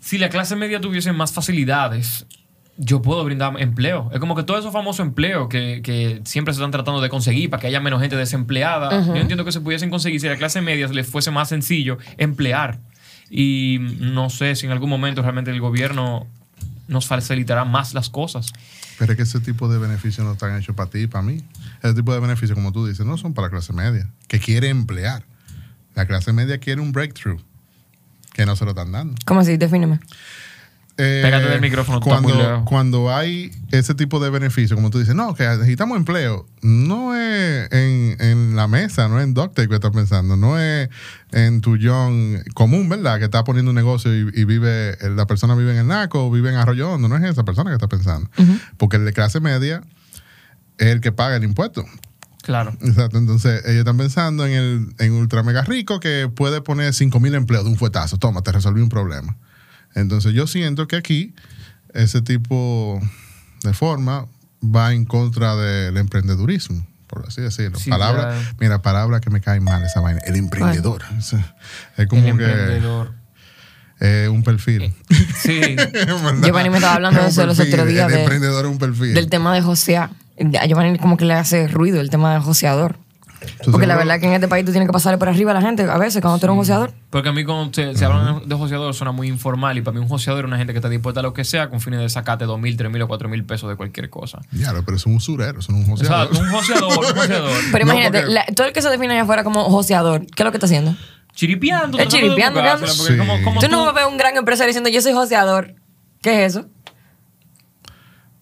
[0.00, 2.24] si la clase media tuviese más facilidades,
[2.78, 4.08] yo puedo brindar empleo.
[4.12, 7.50] Es como que todos esos famosos empleos que, que siempre se están tratando de conseguir
[7.50, 10.36] para que haya menos gente desempleada, yo entiendo que se pudiesen conseguir si a la
[10.36, 12.78] clase media les fuese más sencillo emplear.
[13.30, 16.26] Y no sé si en algún momento realmente el gobierno
[16.86, 18.52] nos facilitará más las cosas.
[18.98, 21.42] Pero es que ese tipo de beneficios no están hechos para ti y para mí.
[21.82, 24.68] Ese tipo de beneficios, como tú dices, no son para la clase media, que quiere
[24.68, 25.24] emplear.
[25.94, 27.40] La clase media quiere un breakthrough,
[28.32, 29.14] que no se lo están dando.
[29.26, 29.56] ¿Cómo así?
[29.56, 30.00] Defíneme.
[31.00, 32.62] Eh, Pégate del micrófono, cuando, muy lejos.
[32.66, 37.70] cuando hay ese tipo de beneficios, como tú dices, no, que necesitamos empleo, no es
[37.70, 40.88] en, en la mesa, no es en DocTech que estás pensando, no es
[41.30, 43.18] en tu John común, ¿verdad?
[43.20, 46.30] Que está poniendo un negocio y, y vive, la persona vive en el Naco o
[46.32, 48.28] vive en Arroyo Hondo, no es esa persona que está pensando.
[48.76, 49.82] Porque el de clase media
[50.78, 51.84] es el que paga el impuesto.
[52.42, 52.72] Claro.
[52.80, 57.20] Exacto, entonces ellos están pensando en el en ultra mega rico que puede poner 5
[57.20, 58.16] mil empleos de un fuetazo.
[58.16, 59.36] Toma, te resolví un problema.
[59.94, 61.34] Entonces yo siento que aquí
[61.94, 63.00] ese tipo
[63.64, 64.26] de forma
[64.62, 67.78] va en contra del emprendedurismo, por así decirlo.
[67.78, 70.20] Sí, palabra, mira, palabra que me cae mal esa vaina.
[70.26, 71.02] El emprendedor.
[71.18, 73.14] Es como el que emprendedor.
[74.00, 74.94] eh, un perfil.
[75.42, 75.60] Sí.
[75.76, 76.42] ¿Verdad?
[76.44, 78.78] Giovanni me estaba hablando de Es eso los otros días El de- emprendedor es un
[78.78, 79.14] perfil.
[79.14, 80.10] Del tema de josear.
[80.60, 82.98] A Giovanni como que le hace ruido el tema de joseador.
[83.40, 85.54] Entonces, Porque la verdad que en este país tú tienes que pasarle por arriba a
[85.54, 86.92] la gente a veces cuando tú eres un joseador.
[87.10, 90.00] Porque a mí cuando se, se hablan de joseador suena muy informal y para mí
[90.02, 92.08] un joseador es una gente que está dispuesta a lo que sea con fines de
[92.08, 94.40] sacarte dos mil, tres mil o cuatro mil pesos de cualquier cosa.
[94.52, 96.26] Ya, pero es un usurero, es un joseador.
[96.26, 97.52] Exacto, un joseador, un joseador.
[97.72, 100.42] Pero No, imagínate, porque- la- todo el que se define allá afuera como joseador, ¿qué
[100.42, 100.96] es lo que está haciendo?
[101.34, 101.96] Chiripiando.
[101.98, 103.18] Es chiripiando, buscársela, porque Sí.
[103.18, 105.74] como- como Tú tú- no vas a ver un gran empresario diciendo yo soy joseador.
[106.22, 106.66] ¿Qué es eso?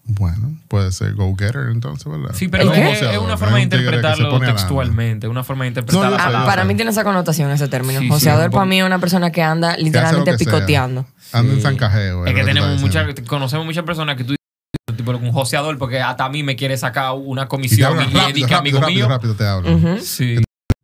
[0.05, 2.31] Bueno, puede ser go-getter entonces, ¿verdad?
[2.33, 6.17] Sí, pero ¿El es, una forma de interpretarlo textualmente, una forma de interpretar No, la
[6.17, 7.99] yo sé, Ah, para mí tiene esa connotación ese término.
[7.99, 10.53] Sí, joseador para mí es una persona que anda literalmente que sea.
[10.53, 11.05] picoteando.
[11.33, 12.25] Anda en zancajeo.
[12.25, 13.29] Es que tenemos estás mucha, diciendo.
[13.29, 16.77] conocemos muchas personas que tú dices, tipo un joseador porque hasta a mí me quiere
[16.77, 19.07] sacar una comisión y, y, rápido, que rápido, amigo rápido, mío.
[19.07, 20.01] rápido te hablan.
[20.01, 20.35] Sí.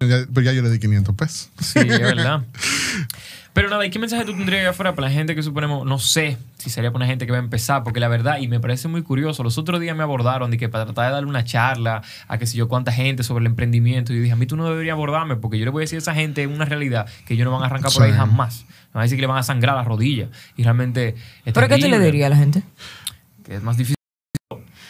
[0.02, 1.50] Ya- Pero ya yo le di 500 pesos.
[1.62, 2.42] Sí, es verdad.
[3.54, 6.38] Pero nada, ¿y qué mensaje tú tendrías afuera para la gente que suponemos, no sé
[6.58, 7.84] si sería para una gente que va a empezar?
[7.84, 10.70] Porque la verdad, y me parece muy curioso, los otros días me abordaron de que
[10.70, 14.12] para tratar de darle una charla a qué sé yo cuánta gente sobre el emprendimiento,
[14.12, 15.98] y yo dije, a mí tú no deberías abordarme porque yo le voy a decir
[15.98, 18.66] a esa gente una realidad que ellos no van a arrancar por ahí jamás.
[18.68, 20.30] Me van a decir que le van a sangrar las rodillas.
[20.58, 22.64] Y realmente es ¿Pero qué tú le dirías a la gente?
[23.44, 23.96] Que es más difícil.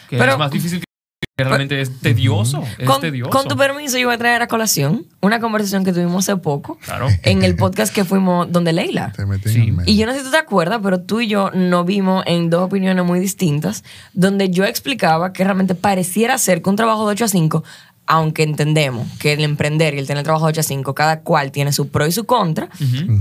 [0.08, 0.93] Que Pero- es más difícil que que
[1.36, 2.62] realmente es tedioso.
[2.78, 3.30] Es Con, tedioso.
[3.30, 6.78] con tu permiso, yo voy a traer a colación una conversación que tuvimos hace poco
[6.84, 7.08] Claro.
[7.24, 9.12] en el podcast que fuimos donde Leila.
[9.16, 9.56] Te metí Sí.
[9.56, 9.92] en el medio.
[9.92, 12.50] Y yo no sé si tú te acuerdas, pero tú y yo nos vimos en
[12.50, 17.12] dos opiniones muy distintas, donde yo explicaba que realmente pareciera ser que un trabajo de
[17.14, 17.64] 8 a 5,
[18.06, 21.50] aunque entendemos que el emprender y el tener trabajo de 8 a 5, cada cual
[21.50, 22.68] tiene su pro y su contra,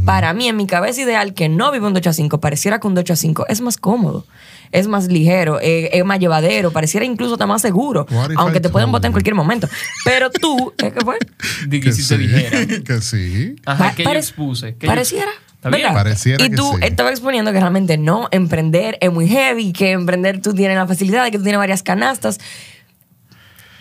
[0.06, 2.80] para mí, en mi cabeza ideal, que no vive un de 8 a 5, pareciera
[2.80, 4.28] que un de 8 a 5 es más cómodo.
[4.74, 8.06] Es más ligero, eh, es más llevadero, pareciera incluso estar más seguro,
[8.36, 9.70] aunque te pueden votar en cualquier momento.
[10.04, 11.18] Pero tú, ¿eh, ¿qué fue?
[11.68, 12.10] Di que que si sí.
[12.10, 12.84] te dijera.
[12.84, 13.56] que sí.
[13.66, 14.76] Ajá, que yo expuse.
[14.76, 15.32] que Pareciera.
[15.56, 15.94] Está.
[15.94, 16.80] Pareciera y que tú sí.
[16.82, 21.24] estabas exponiendo que realmente no, emprender es muy heavy, que emprender tú tienes la facilidad
[21.24, 22.40] de que tú tienes varias canastas.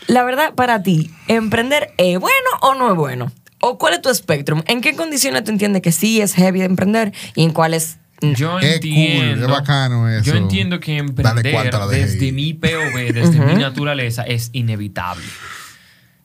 [0.07, 3.33] La verdad, para ti, ¿emprender es bueno o no es bueno?
[3.61, 4.63] ¿O cuál es tu espectro?
[4.67, 7.99] ¿En qué condiciones tú entiendes que sí es heavy emprender y en cuáles
[8.37, 9.47] Yo Es cool, entiendo.
[9.47, 10.25] es bacano eso.
[10.25, 11.45] Yo entiendo que emprender
[11.91, 15.25] desde mi POV, desde mi naturaleza, es inevitable.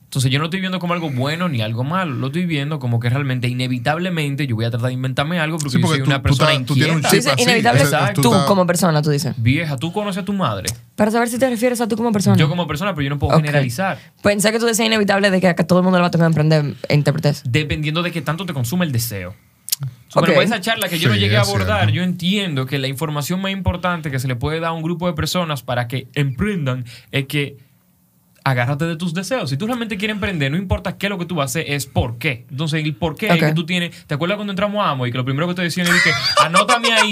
[0.04, 2.14] Entonces yo no estoy viendo como algo bueno ni algo malo.
[2.16, 5.72] Lo estoy viendo como que realmente, inevitablemente, yo voy a tratar de inventarme algo porque,
[5.72, 7.10] Sí, yo porque soy tú- una tú persona tú tienes un inquieta.
[7.10, 9.34] Tú chip dices así, inevitable ese- tú, tú como persona, tú dices.
[9.38, 10.70] Vieja, tú conoces a tu madre.
[10.96, 12.38] Para saber si te refieres a tú como persona.
[12.38, 13.42] Yo como persona, pero yo no puedo Ok.
[13.42, 14.00] generalizar.
[14.24, 16.28] Pensé que tú decías inevitable de que a todo el mundo le va a tocar
[16.28, 17.44] emprender e interpretes.
[17.46, 19.36] Dependiendo de qué tanto te consume el deseo.
[20.08, 20.26] So, Ok.
[20.26, 21.94] Pero por esa charla que yo no llegué a es abordar, cierto.
[21.96, 25.06] yo entiendo que la información más importante que se le puede dar a un grupo
[25.08, 27.58] de personas para que emprendan es que
[28.44, 29.50] agárrate de tus deseos.
[29.50, 31.66] Si tú realmente quieres emprender, no importa qué es lo que tú vas a hacer,
[31.74, 32.46] es por qué.
[32.50, 33.40] Entonces, el por qué es Ok.
[33.40, 34.08] que tú tienes.
[34.08, 36.12] ¿Te acuerdas cuando entramos a Amo y que lo primero que te decían es que
[36.42, 37.12] anótame ahí,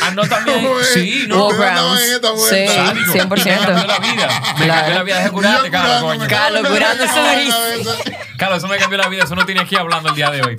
[0.00, 0.14] ahí?
[0.44, 0.88] ¿Cómo es?
[0.94, 1.46] Sí, no.
[1.46, 1.78] Ustedes Walgreens.
[1.78, 2.86] andaban en esta Sí, vuelta.
[2.86, 3.12] Sádico.
[3.12, 3.44] 100%.
[3.44, 4.42] Me cambió la vida.
[4.58, 5.16] Me cambió la vida.
[5.16, 6.26] Deja Y curarte, Carlos, coño.
[6.28, 8.12] Carlos, curando su cabeza.
[8.38, 9.24] Carlos, eso me cambió la vida.
[9.24, 10.56] Eso no tiene aquí hablando el día de hoy.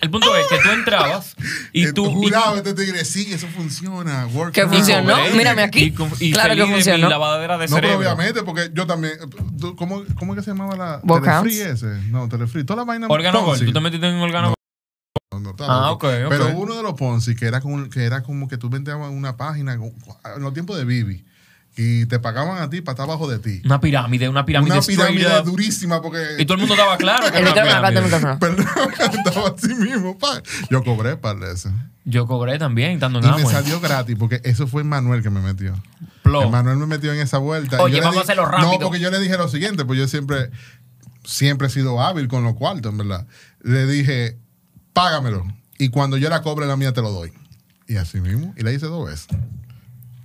[0.00, 1.34] El punto es que tú entrabas
[1.72, 2.06] y Eh, tú.
[2.10, 4.26] y- Jurado, este tigre, sí, eso funciona.
[4.52, 5.16] Que funcionó.
[5.34, 5.84] Mírame aquí.
[5.84, 7.08] y con- y Claro que funcionó.
[7.08, 7.98] lavadera de No, pero cerebro.
[7.98, 9.14] obviamente, porque yo también.
[9.60, 11.86] tú- ¿Cómo, cómo es que se llamaba la Telefree ese?
[12.10, 12.64] No, Telefree.
[12.64, 13.08] Toda la vaina.
[13.08, 13.64] Ponzi.
[13.66, 14.54] Tú te metiste en órgano Gold.
[15.40, 15.96] No, está Ah.
[16.00, 19.36] Pero uno de los Ponzi que era como, que era como que tú vendías una
[19.36, 21.24] página en los tiempos de Bibi
[21.76, 23.60] y te pagaban a ti para estar abajo de ti.
[23.64, 26.36] Una pirámide, una pirámide Una pirámide durísima porque.
[26.38, 28.38] Y todo el mundo estaba claro que El era.
[28.38, 28.66] Perdón,
[29.26, 30.16] estaba así mismo.
[30.18, 30.40] pa.
[30.70, 31.72] Yo cobré para eso.
[32.04, 35.40] Yo cobré también, estando en Y me salió gratis porque eso fue Manuel que me
[35.40, 35.74] metió.
[36.22, 36.48] Plo.
[36.50, 37.82] Manuel me metió en esa vuelta.
[37.82, 38.72] Oye, Y yo le vamos a hacerlo rápido.
[38.72, 40.50] No, porque yo le dije lo siguiente, pues yo siempre,
[41.24, 43.26] siempre he sido hábil con los cuartos, en verdad.
[43.62, 44.38] Le dije,
[44.94, 45.46] págamelo.
[45.78, 47.32] Y cuando yo la cobre, la mía te lo doy.
[47.86, 48.54] Y así mismo.
[48.56, 49.26] Y la hice dos veces.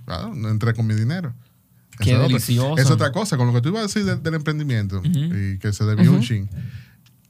[0.06, 1.34] Claro, no entré con mi dinero.
[1.98, 2.28] Qué es otra.
[2.28, 2.78] delicioso.
[2.78, 3.36] Es otra cosa.
[3.36, 6.22] Con lo que tú ibas a decir del, del emprendimiento y que se debió un
[6.22, 6.48] chin.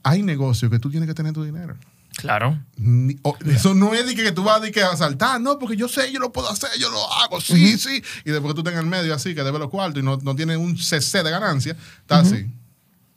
[0.03, 1.75] Hay negocios que tú tienes que tener tu dinero.
[2.15, 2.57] Claro.
[2.77, 5.57] Ni- o- eso no es de que, que tú vas de que a saltar, no,
[5.59, 8.03] porque yo sé, yo lo puedo hacer, yo lo hago, sí, sí.
[8.25, 10.35] Y después que tú tengas el medio así, que debe los cuartos y no, no
[10.35, 12.47] tiene un CC de ganancia, está así.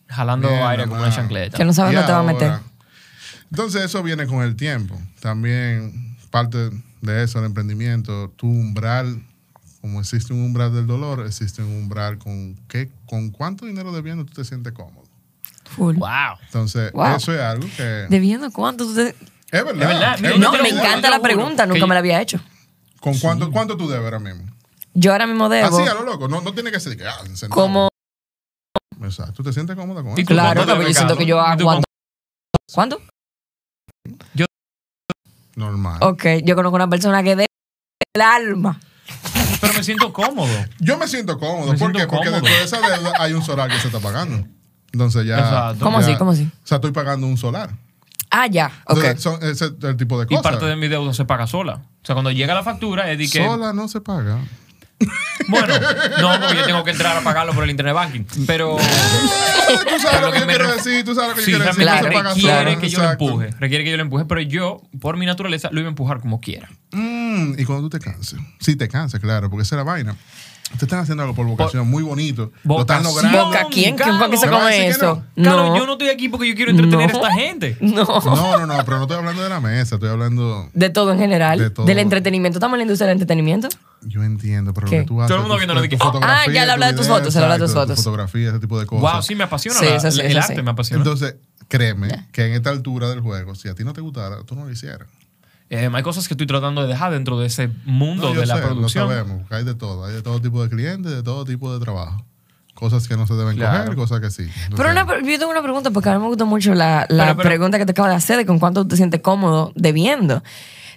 [0.08, 1.56] Jalando aire como una chancleta.
[1.56, 2.60] Que no sabes dónde te va a ahora, meter.
[3.50, 5.00] Entonces eso viene con el tiempo.
[5.20, 9.22] También parte de eso, el emprendimiento, tu umbral,
[9.80, 14.24] como existe un umbral del dolor, existe un umbral con qué, con cuánto dinero debiendo
[14.24, 15.04] tú te sientes cómodo.
[15.76, 15.96] Full.
[15.96, 16.38] Wow.
[16.46, 17.16] Entonces, Wow.
[17.16, 18.06] eso es algo que...
[18.10, 18.84] ¿Debiendo cuánto?
[18.84, 19.70] tú te- Es verdad.
[19.72, 20.16] Es verdad.
[20.20, 22.40] Mira, es No, me encanta la pregunta, nunca me la había hecho.
[23.00, 24.44] ¿Con cuánto, cuánto tú debes ahora mismo?
[24.94, 27.18] Yo ahora mismo debo Así a lo loco, no, no tiene que ser que, ah,
[27.50, 27.88] como...
[29.02, 29.32] Exacto.
[29.34, 30.28] ¿Tú te sientes cómoda con ¿Y eso?
[30.28, 31.84] Claro, porque yo siento que yo aguanto...
[32.72, 33.00] ¿Cuánto?
[35.56, 35.98] Normal.
[36.02, 37.46] Ok, yo conozco una persona que debe
[38.14, 38.80] el alma.
[39.60, 40.52] Pero me siento cómodo.
[40.80, 41.72] Yo me siento cómodo.
[41.72, 42.06] Me ¿Por siento qué?
[42.06, 42.42] Porque cómodo.
[42.42, 44.46] dentro de esa deuda hay un solar que se está pagando.
[44.92, 45.38] Entonces ya.
[45.38, 45.84] Exacto.
[45.84, 46.16] ¿Cómo ya- así?
[46.16, 46.42] ¿Cómo así?
[46.64, 47.70] O sea, estoy pagando un solar.
[48.30, 48.72] Ah, ya.
[48.86, 48.96] Ok.
[49.04, 50.42] Entonces, son ese es el tipo de Y cosas.
[50.42, 51.82] parte de mi deuda se paga sola.
[52.02, 53.44] O sea, cuando llega la factura es de que...
[53.46, 54.38] Sola no se paga.
[55.48, 55.74] Bueno,
[56.20, 58.24] no, porque yo tengo que entrar a pagarlo por el internet banking.
[58.46, 58.76] Pero...
[58.76, 62.12] Tú sabes lo que yo quiero decir, tú sabes lo que Sí, yo quiero decir.
[62.12, 63.50] paga requiere que yo lo empuje.
[63.58, 64.24] Requiere que yo lo empuje.
[64.24, 66.68] Pero yo, por mi naturaleza, lo iba a empujar como quiera.
[66.92, 68.38] Mm, y cuando tú te canses.
[68.60, 70.16] Sí, te canses, claro, porque esa es la vaina.
[70.78, 72.50] Te están haciendo algo por vocación, muy bonito.
[72.64, 73.32] Lo están Vocación.
[73.32, 73.44] logrando.
[73.46, 73.96] ¿Boca quién?
[73.96, 75.22] ¿Quién fue que se ¿me vas a come eso?
[75.36, 77.18] Claro, yo no estoy aquí porque yo quiero entretener No.
[77.24, 77.76] a esta gente.
[77.80, 78.04] No.
[78.04, 80.68] No, no, no, pero no estoy hablando de la mesa, estoy hablando.
[80.74, 81.58] De todo en general.
[81.58, 81.86] De todo.
[81.86, 82.58] Del entretenimiento.
[82.58, 83.68] ¿Estamos en la industria del entretenimiento?
[84.02, 84.96] Yo entiendo, pero ¿Qué?
[84.98, 85.28] lo que tú haces.
[85.28, 87.44] Todo el mundo de tu que- Ah, ya le habla de tus fotos, se le
[87.44, 87.96] habla de tus fotos.
[87.96, 89.12] Fotografía, ese tipo de cosas.
[89.14, 89.78] Wow, sí me apasiona.
[89.78, 90.62] Sí, la- eso el eso arte sí.
[90.62, 91.02] me apasiona.
[91.02, 91.36] Entonces,
[91.68, 94.64] créeme que en esta altura del juego, si a ti no te gustara, tú no
[94.64, 95.08] lo hicieras.
[95.70, 98.56] Eh, hay cosas que estoy tratando de dejar dentro de ese mundo No, de la
[98.56, 99.08] sé, producción.
[99.08, 100.04] Lo sabemos, hay de todo.
[100.04, 102.24] Hay de todo tipo de clientes, de todo tipo de trabajo.
[102.74, 103.84] Cosas que no se deben Claro.
[103.84, 104.50] coger, cosas que sí.
[104.76, 107.36] Pero una, yo tengo una pregunta porque a mí me gustó mucho la, la Pero,
[107.36, 110.42] pero- pregunta que te acabo de hacer de con cuánto tú te sientes cómodo debiendo.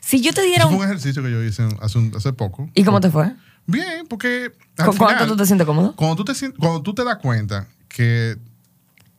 [0.02, 0.84] Si yo te diera Eso fue un...
[0.84, 2.70] un ejercicio que yo hice hace, un- hace poco.
[2.74, 3.32] ¿Y cómo te fue?
[3.68, 5.96] Bien, porque al ¿Con cuánto final, tú te sientes cómodo?
[5.96, 8.38] Cuando tú te, cuando tú te das cuenta que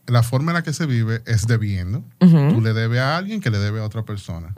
[0.07, 3.49] la forma en la que se vive es debiendo, tú le debes a alguien que
[3.51, 4.53] le debe a otra persona.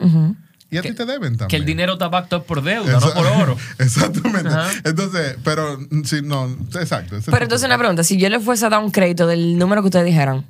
[0.72, 1.48] Y a ti te deben también.
[1.48, 3.56] Que el dinero está backed up por deuda, no por oro.
[3.78, 4.48] Exactamente.
[4.48, 4.68] Ajá.
[4.84, 7.16] Entonces, pero sí, no, exacto.
[7.26, 9.86] Pero entonces una pregunta, si yo le fuese a dar un crédito del número que
[9.88, 10.44] ustedes dijeran,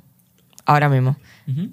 [0.65, 1.17] ahora mismo,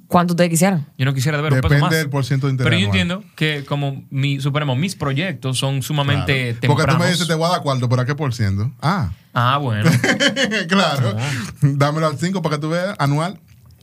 [0.09, 0.85] ¿cuánto ustedes quisieran?
[0.99, 1.97] Yo no quisiera deber un peso Depende más.
[1.97, 3.01] del por ciento de interés Pero yo anual.
[3.01, 6.75] entiendo que como mi, suponemos, mis proyectos son sumamente Claro.
[6.75, 8.71] Porque tú me dices, te voy a dar cuarto, ¿pero a qué por ciento?
[8.83, 9.89] Ah, Ah, bueno.
[10.69, 11.15] claro.
[11.63, 13.39] Dámelo al 5 para que tú veas, anual.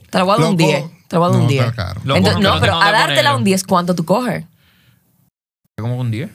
[0.10, 0.71] Te lo voy a dar un Loco.
[0.71, 0.84] 10.
[1.08, 1.63] Te lo voy a dar un No, 10.
[1.65, 2.01] está caro.
[2.03, 4.43] Loco, Entonces, no, no, pero a dártela un 10, ¿cuánto tú coges?
[5.79, 6.31] Como un 10.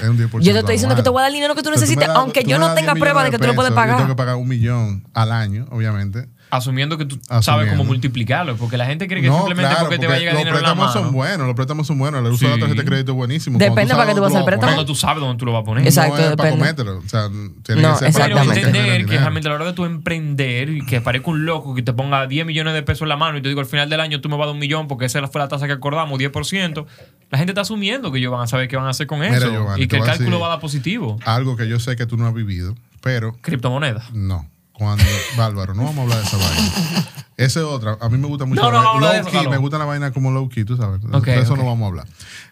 [0.00, 1.62] Es un 10% Yo te estoy diciendo que te voy a dar el dinero que
[1.62, 3.54] tú me necesites, das- aunque tú yo no tenga 10 prueba de que tú lo
[3.54, 3.96] puedes pesos, Yo pagar.
[3.98, 6.28] tengo que pagar un millón al año, obviamente.
[6.50, 7.42] Asumiendo que tú Asumiendo.
[7.42, 8.56] sabes cómo multiplicarlo.
[8.56, 10.40] Porque la gente cree que no, simplemente claro, porque te va a porque llegar los
[10.40, 11.06] dinero en la préstamos mano.
[11.06, 12.20] son buenos, los préstamos son buenos.
[12.20, 12.58] El uso de Sí.
[12.58, 13.58] la tarjeta de crédito es buenísimo.
[13.58, 14.72] Depende tú para qué tú vas a hacer préstamo.
[14.72, 15.84] Cuando tú sabes dónde tú lo vas a poner.
[15.86, 16.58] Exacto, no es para depende.
[16.58, 16.98] comértelo.
[16.98, 17.28] O sea,
[17.62, 18.60] tiene No, que ser Pero para exactamente.
[18.60, 21.82] entender que realmente a la hora de tu emprender y que parezca un loco que
[21.82, 24.00] te ponga 10 millones de pesos en la mano y te digo al final del
[24.00, 26.18] año tú me vas a dar un millón porque esa fue la tasa que acordamos,
[26.18, 26.86] 10%,
[27.30, 29.36] la gente está asumiendo que ellos van a saber qué van a hacer con Mira,
[29.36, 31.18] eso Giovanni, y que el a cálculo decir- va a dar positivo.
[31.24, 34.12] Algo que yo sé que tú no has vivido, pero Criptomonedas.
[34.12, 34.46] no.
[34.80, 35.04] Cuando,
[35.36, 37.06] Bárbaro, no vamos a hablar de esa vaina.
[37.36, 37.98] Esa es otra.
[38.00, 38.62] A mí me gusta mucho.
[38.62, 40.74] No, la no, de low eso, key, me gusta la vaina como low key, tú
[40.78, 41.02] sabes.
[41.12, 42.06] Ok, de eso no vamos a hablar.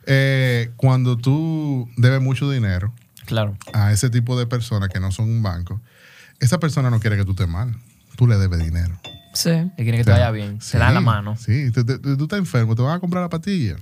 [0.04, 2.92] Eh, cuando tú debes mucho dinero
[3.24, 3.56] Claro.
[3.72, 5.80] a ese tipo de personas que no son un banco,
[6.38, 7.74] esa persona no quiere que tú estés mal.
[8.16, 9.00] Tú le debes dinero.
[9.32, 9.48] Sí.
[9.48, 10.60] Él quiere que O te vaya bien.
[10.60, 11.34] Se da la mano.
[11.38, 13.76] Sí, tú, tú- tú estás enfermo, te van a comprar la pastilla.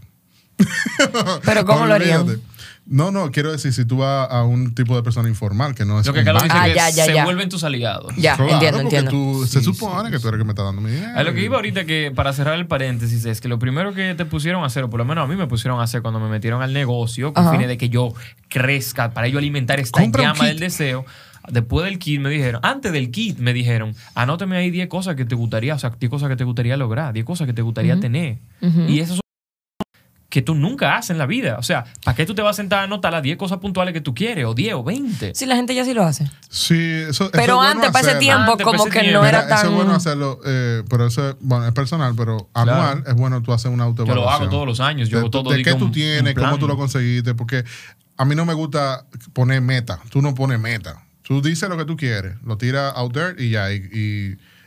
[1.44, 2.40] Pero ¿cómo lo harían?
[2.88, 5.98] No, no, quiero decir, si tú vas a un tipo de persona informal que no
[5.98, 7.24] es Lo que Carlos dice Ah, que ya, ya, se ya.
[7.24, 8.14] vuelven tus aliados.
[8.16, 9.10] Ya, Claro, entiendo, porque entiendo.
[9.10, 11.12] tú- se supone que tú eres el que me está dando mi dinero.
[11.18, 14.14] A lo que iba ahorita que para cerrar el paréntesis es que lo primero que
[14.14, 16.20] te pusieron a hacer, o por lo menos a mí me pusieron a hacer cuando
[16.20, 17.52] me metieron al negocio, con Ajá.
[17.52, 18.14] fines de que yo
[18.48, 21.04] crezca, para yo alimentar esta Compra llama del deseo.
[21.48, 25.24] Después del kit me dijeron, antes del kit me dijeron, anótame ahí 10 cosas que
[25.24, 27.98] te gustaría, o sea, 10 cosas que te gustaría lograr, 10 cosas que te gustaría
[28.00, 28.38] tener.
[28.88, 29.20] Y esas son
[30.28, 31.56] que tú nunca haces en la vida.
[31.58, 33.92] O sea, ¿para qué tú te vas a sentar a anotar las 10 cosas puntuales
[33.94, 34.44] que tú quieres?
[34.44, 35.34] O 10 o 20.
[35.34, 36.28] Sí, la gente ya sí lo hace.
[36.50, 39.20] Sí, eso, eso Pero bueno antes, para ese tiempo, Antes, como ese que tiempo.
[39.20, 39.58] no Mira, era tan...
[39.58, 43.40] Eso es bueno hacerlo, eh, pero eso es, bueno, es personal, pero anual es bueno
[43.42, 44.24] tú hacer una Yo autoevaluación.
[44.26, 45.08] lo hago todos los años.
[45.08, 47.64] Yo de, hago todo de qué tú un- tienes, un cómo tú lo conseguiste, porque
[48.16, 50.00] a mí no me gusta poner meta.
[50.10, 51.04] Tú no pones meta.
[51.22, 53.72] Tú dices lo que tú quieres, lo tiras out there y ya.
[53.72, 53.76] Y,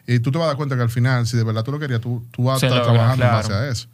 [0.08, 1.72] y, y tú te vas a dar cuenta que al final, si de verdad tú
[1.74, 3.48] lo querías, tú, tú vas a estar logra, trabajando en claro.
[3.50, 3.88] base a eso.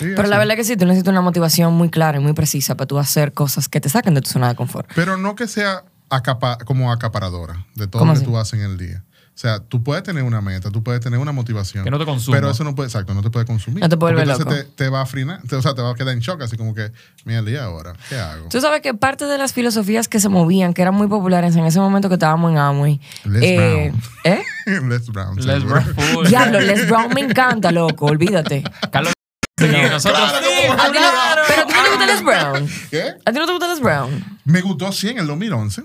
[0.00, 2.74] Sí, Pero la verdad que sí, tú necesitas una motivación muy clara y muy precisa
[2.76, 4.90] para tú hacer cosas que te saquen de tu zona de confort.
[4.94, 8.30] Pero no que sea acapa- como acaparadora de todo ¿Cómo lo que así?
[8.32, 9.04] tú haces en el día.
[9.32, 11.82] O sea, tú puedes tener una meta, tú puedes tener una motivación.
[11.84, 12.36] Que no te consuma.
[12.36, 13.80] Pero eso no puede, exacto, no te puede consumir.
[13.82, 14.68] No te puede volver entonces loco.
[14.76, 16.58] te, te va a frenar, te- o sea, te va a quedar en shock, así
[16.58, 16.92] como que,
[17.24, 18.48] mira, el día ahora, ¿qué hago?
[18.50, 21.64] Tú sabes que parte de las filosofías que se movían, que eran muy populares en
[21.64, 23.00] ese momento que estábamos en Amway.
[23.24, 24.02] Les eh, Brown.
[24.24, 24.42] ¿Eh?
[24.88, 25.36] Les Brown.
[25.36, 25.64] Les.
[25.64, 25.84] Brown.
[26.28, 28.62] Diablo, Les Brown me encanta, loco, olvídate.
[28.90, 29.14] Carlos,
[29.60, 32.22] sí, nosotros Claro, sí, ¿cómo ¿A ti no- ¿Pero a ti no te gusta Les
[32.22, 32.68] Brown?
[32.90, 33.02] ¿Qué?
[33.24, 34.38] ¿A ti no te gusta Les Brown?
[34.44, 35.82] Me gustó 100 en el 2011.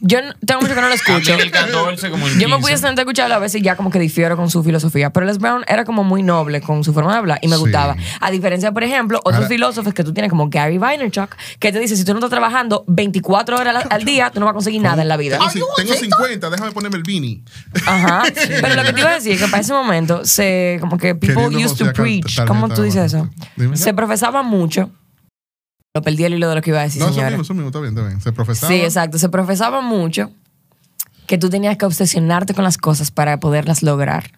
[0.00, 1.34] Yo no- tengo mucho que no lo A mí escucho.
[1.34, 2.60] el 14 como el Yo me 15.
[2.60, 5.10] pude sentar a escucharlo a veces y ya como que difiero con su filosofía.
[5.10, 7.60] Pero Les Brown era como muy noble con su forma de hablar y me Sí.
[7.62, 7.96] gustaba.
[8.20, 11.78] A diferencia, por ejemplo, otros Ahora- filósofos que tú tienes como Gary Vaynerchuk, que te
[11.78, 14.82] dice, si tú no estás trabajando 24 horas al- día, tú no vas a conseguir
[14.82, 15.38] nada en la vida.
[15.52, 17.42] Tengo, tengo 50, déjame ponerme el beanie.
[17.86, 18.22] Ajá.
[18.60, 21.14] Pero lo que te iba a decir es que para ese momento se como que
[21.14, 22.44] people Queriendo used to preach.
[22.46, 23.30] ¿Cómo tú dices eso?
[23.56, 23.76] Dime.
[23.76, 24.90] Se profesaba mucho.
[25.96, 27.30] Lo perdí el hilo de lo que iba a decir, No, eso señora.
[27.30, 28.20] mismo, eso mismo, está bien, está bien.
[28.20, 28.72] Se profesaba.
[28.72, 29.16] Sí, exacto.
[29.16, 30.32] Se profesaba mucho
[31.28, 34.32] que tú tenías que obsesionarte con las cosas para poderlas lograr.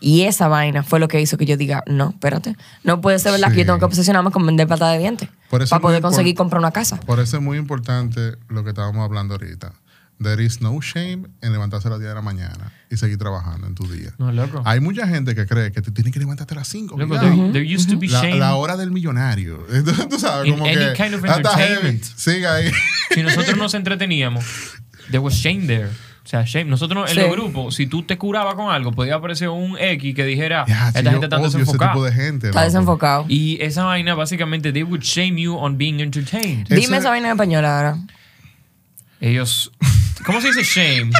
[0.00, 3.32] Y esa vaina fue lo que hizo que yo diga, no, espérate, no puede ser
[3.32, 6.58] verdad que yo tengo que obsesionarme con vender pata de dientes para poder conseguir comprar
[6.58, 7.00] una casa.
[7.00, 9.72] Por eso es muy importante lo que estábamos hablando ahorita.
[10.22, 13.66] There is no shame en levantarse a las 10 de la mañana y seguir trabajando
[13.66, 14.10] en tu día.
[14.18, 14.62] No, loco.
[14.64, 16.96] Hay mucha gente que cree que tú tienes que levantarte a las 5.
[16.98, 18.38] Loco, there, there used to be la, shame.
[18.38, 19.66] la hora del millonario.
[19.72, 20.92] Entonces, tú sabes, In como any que.
[20.94, 22.02] kind of entertainment.
[22.04, 22.70] Sigue ahí.
[23.12, 24.44] Si nosotros nos entreteníamos,
[25.10, 25.88] there was shame there.
[26.24, 26.66] O sea, shame.
[26.66, 27.20] Nosotros en Sí.
[27.20, 30.86] los grupos, si tú te curabas con algo, podía aparecer un X que dijera, Ya,
[30.88, 31.92] esta si gente está desenfocada.
[31.92, 32.46] tipo de gente.
[32.48, 32.72] Está loco.
[32.72, 33.24] desenfocado.
[33.28, 36.66] Y esa vaina, básicamente, they would shame you on being entertained.
[36.70, 37.96] Ese- Dime esa vaina en español ahora.
[39.20, 39.72] Ellos,
[40.24, 41.10] ¿cómo se dice shame?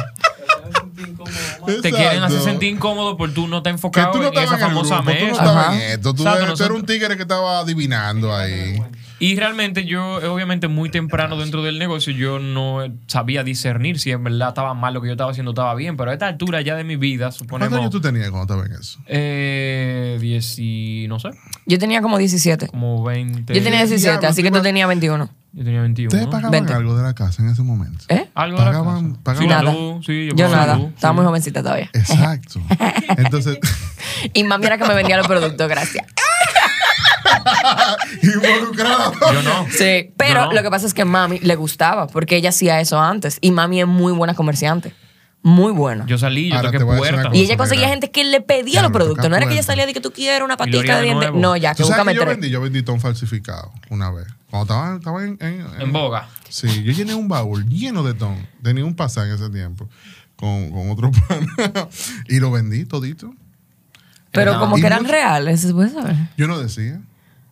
[1.81, 4.61] te quieren hacer sentir incómodo por tú no Que enfocado tú no en esa estabas
[4.61, 5.41] en famosa grupo, tú no mesa.
[5.43, 6.13] estabas en esto.
[6.13, 8.81] Tú, Exacto, eres- tú eras un tigre que estaba adivinando ahí.
[9.19, 14.21] Y realmente yo, obviamente, muy temprano dentro del negocio, yo no sabía discernir si en
[14.23, 15.95] verdad estaba mal lo que yo estaba haciendo, estaba bien.
[15.95, 17.79] Pero a esta altura ya de mi vida, ¿Cuántos suponemos.
[17.79, 18.99] años tú tenías cuando estabas en eso?
[19.07, 21.29] Eh, 10 y no sé,
[21.65, 22.67] Yo tenía como 17.
[22.67, 23.53] como 20.
[23.53, 25.29] Yo tenía 17, Diablo, así tú que tú tenías 21.
[25.55, 26.07] Yo tenía 21.
[26.07, 26.73] ¿Ustedes pagaban Vente.
[26.73, 28.05] algo de la casa en ese momento?
[28.09, 28.27] ¿Eh?
[28.33, 29.23] Algo de la Pagaban- casa.
[29.23, 29.73] pagaban- Sí, la Nada.
[29.73, 30.77] luz, sí, Yo pagaba la nada.
[30.79, 31.15] luz, Estaba sí.
[31.17, 31.89] muy jovencita todavía.
[31.93, 32.59] Exacto.
[33.17, 33.59] Entonces,
[34.33, 36.07] Y mami era que me vendía los productos, gracias.
[38.21, 39.13] involucrado.
[39.33, 39.67] Yo no.
[39.69, 40.53] Sí, pero Yo no.
[40.53, 43.37] lo que pasa es que mami le gustaba porque ella hacía eso antes.
[43.41, 44.93] Y mami es muy buena comerciante.
[45.45, 46.05] Muy buena.
[46.05, 47.31] Yo salí, yo Ahora toqué te voy a decir una puertas.
[47.31, 47.41] cosa.
[47.41, 47.89] y ella conseguía mira.
[47.91, 49.17] gente que le pedía Ya, los me productos.
[49.17, 49.71] toca No era que ella puerta.
[49.73, 51.25] salía de que tú quieres una patita haría de de diente.
[51.25, 51.39] nuevo.
[51.39, 52.49] No, ya, que ¿Tú sabes búscame que yo vendí?
[52.49, 54.25] Yo vendí ton falsificado una vez.
[54.49, 56.29] Cuando estaba, estaba en, en, En boga.
[56.47, 58.47] Sí, yo llené un baúl lleno de ton.
[58.63, 59.89] Tenía un pasaje en ese tiempo
[60.37, 61.45] con, con otro pan.
[62.29, 63.33] y lo vendí todito.
[64.31, 64.59] Pero No.
[64.61, 66.15] como Y que eran mucho- reales, ¿se puede saber?
[66.37, 67.01] Yo no decía.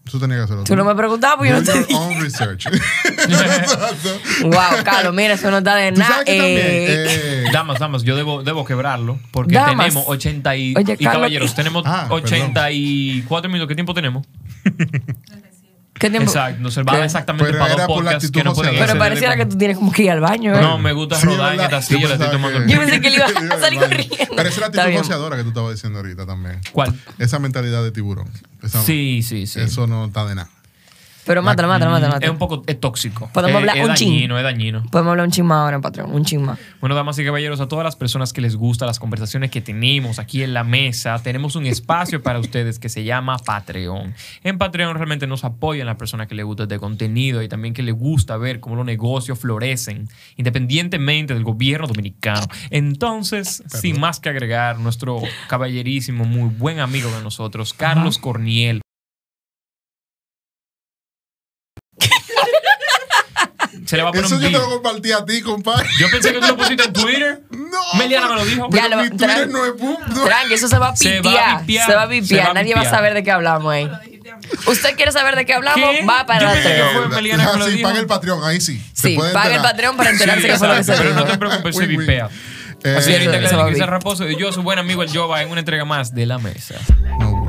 [0.10, 0.64] Tú tenías que hacerlo.
[0.64, 2.66] Tú no me preguntabas, pues yo no Do te your own research.
[4.44, 6.22] Wow, Carlos, mira, eso no está de ¿Tú nada.
[6.26, 7.06] eh,
[7.46, 9.88] eh, Damas, damas, yo debo, debo quebrarlo porque Damas.
[9.88, 12.24] tenemos 80 y, Oye, y Carlos, caballeros, tenemos Ah, perdón.
[12.26, 13.68] 84 minutos.
[13.70, 14.26] ¿Qué tiempo tenemos?
[15.94, 16.32] ¿Qué tiempo?
[16.32, 17.04] Exacto, va ¿Qué?
[17.06, 18.86] exactamente Pero para era dos por la podcasts actitud que no joseadora.
[18.88, 20.62] Pero pareciera que tú tienes como que ir al baño, ¿eh?
[20.62, 21.80] No, me gusta Sí, rodar en ¿verdad?
[21.80, 23.26] esta silla, Yo le estoy pensaba tomando que- Yo pensé que él iba
[23.56, 24.16] a salir corriendo.
[24.18, 25.38] Pero esa es la Está actitud bien.
[25.38, 26.60] que tú estabas diciendo ahorita también.
[26.72, 27.00] ¿Cuál?
[27.20, 28.28] Esa mentalidad de tiburón.
[28.64, 29.60] Esa- Sí, sí, sí.
[29.60, 30.50] Eso no está de nada.
[31.26, 32.18] Pero mátalo, mátalo, mátalo.
[32.20, 33.30] Es un poco es tóxico.
[33.34, 34.10] Podemos Es- hablar es un chin.
[34.14, 34.84] dañino, es dañino.
[34.92, 36.12] Podemos hablar un chisma ahora, patrón.
[36.14, 36.58] Un chisma.
[36.80, 40.20] Bueno, damas y caballeros, a todas las personas que les gustan las conversaciones que tenemos
[40.20, 44.14] aquí en la mesa, tenemos un espacio para ustedes que se llama Patreon.
[44.44, 47.84] En Patreon realmente nos apoyan las personas que les gusta este contenido y también que
[47.84, 50.08] les gusta ver cómo los negocios florecen
[50.38, 52.48] independientemente del gobierno dominicano.
[52.72, 58.82] Entonces, sin más que agregar, nuestro caballerísimo, muy buen amigo de nosotros, Carlos Corniel.
[63.92, 65.86] Se le va a poner Eso un yo te lo compartí a ti, compadre.
[66.00, 67.42] Yo pensé que tú lo pusiste en Twitter.
[67.52, 67.78] No.
[67.98, 68.68] Meliana me lo dijo.
[68.72, 69.74] Ya Pero lo- mi Twitter tran- no es
[70.16, 70.24] no.
[70.26, 71.86] Tranqui, eso se va a Se va a pipiar.
[71.86, 72.46] Se va a se pipiar.
[72.48, 73.90] va a Nadie va a saber de qué hablamos ahí.
[74.68, 75.90] ¿Usted quiere saber de qué hablamos?
[75.92, 76.06] ¿Qué?
[76.06, 76.84] Va para Yo la que tele.
[76.94, 77.88] fue Meliana que me lo Ah, sí, dijo.
[77.90, 78.82] paga el Patreon, ahí sí.
[78.94, 79.62] Sí, paga el.
[79.62, 82.30] Patreon para enterarse Sí, qué fue lo que se pero no te preocupes, se vipea.
[82.84, 83.86] Eh, Así ahorita se va a que.
[83.86, 86.76] Raposo y yo, su buen amigo el Jova, en una entrega más de la mesa.
[87.20, 87.41] no,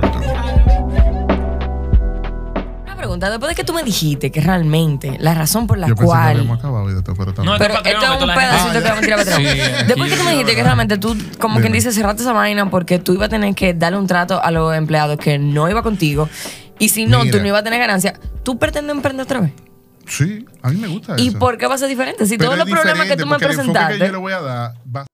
[3.13, 3.27] bulto.
[3.27, 5.95] Una pregunta, después de que tú me dijiste que realmente la razón por la Yo
[5.95, 6.37] pensé que cual...
[6.37, 7.55] habíamos acabado y esto, pero No.
[7.59, 9.53] Pero esto es un pedacito que vamos a tirar para atrás.
[9.53, 12.69] Sí, Después que tú me dijiste que realmente tú, como quien dice, cerraste esa vaina
[12.71, 15.83] porque tú ibas a tener que darle un trato a los empleados que no iba
[15.83, 16.29] contigo
[16.79, 17.33] y si no, Mira.
[17.33, 19.53] tú no ibas a tener ganancia, ¿tú pretendes emprender otra vez?
[20.07, 21.39] Sí, a mí me gusta ¿Y eso.
[21.39, 22.27] por qué va a ser diferente?
[22.27, 23.99] Si Pero todos es los problemas que tú me que presentaste...
[23.99, 25.07] yo le voy a dar va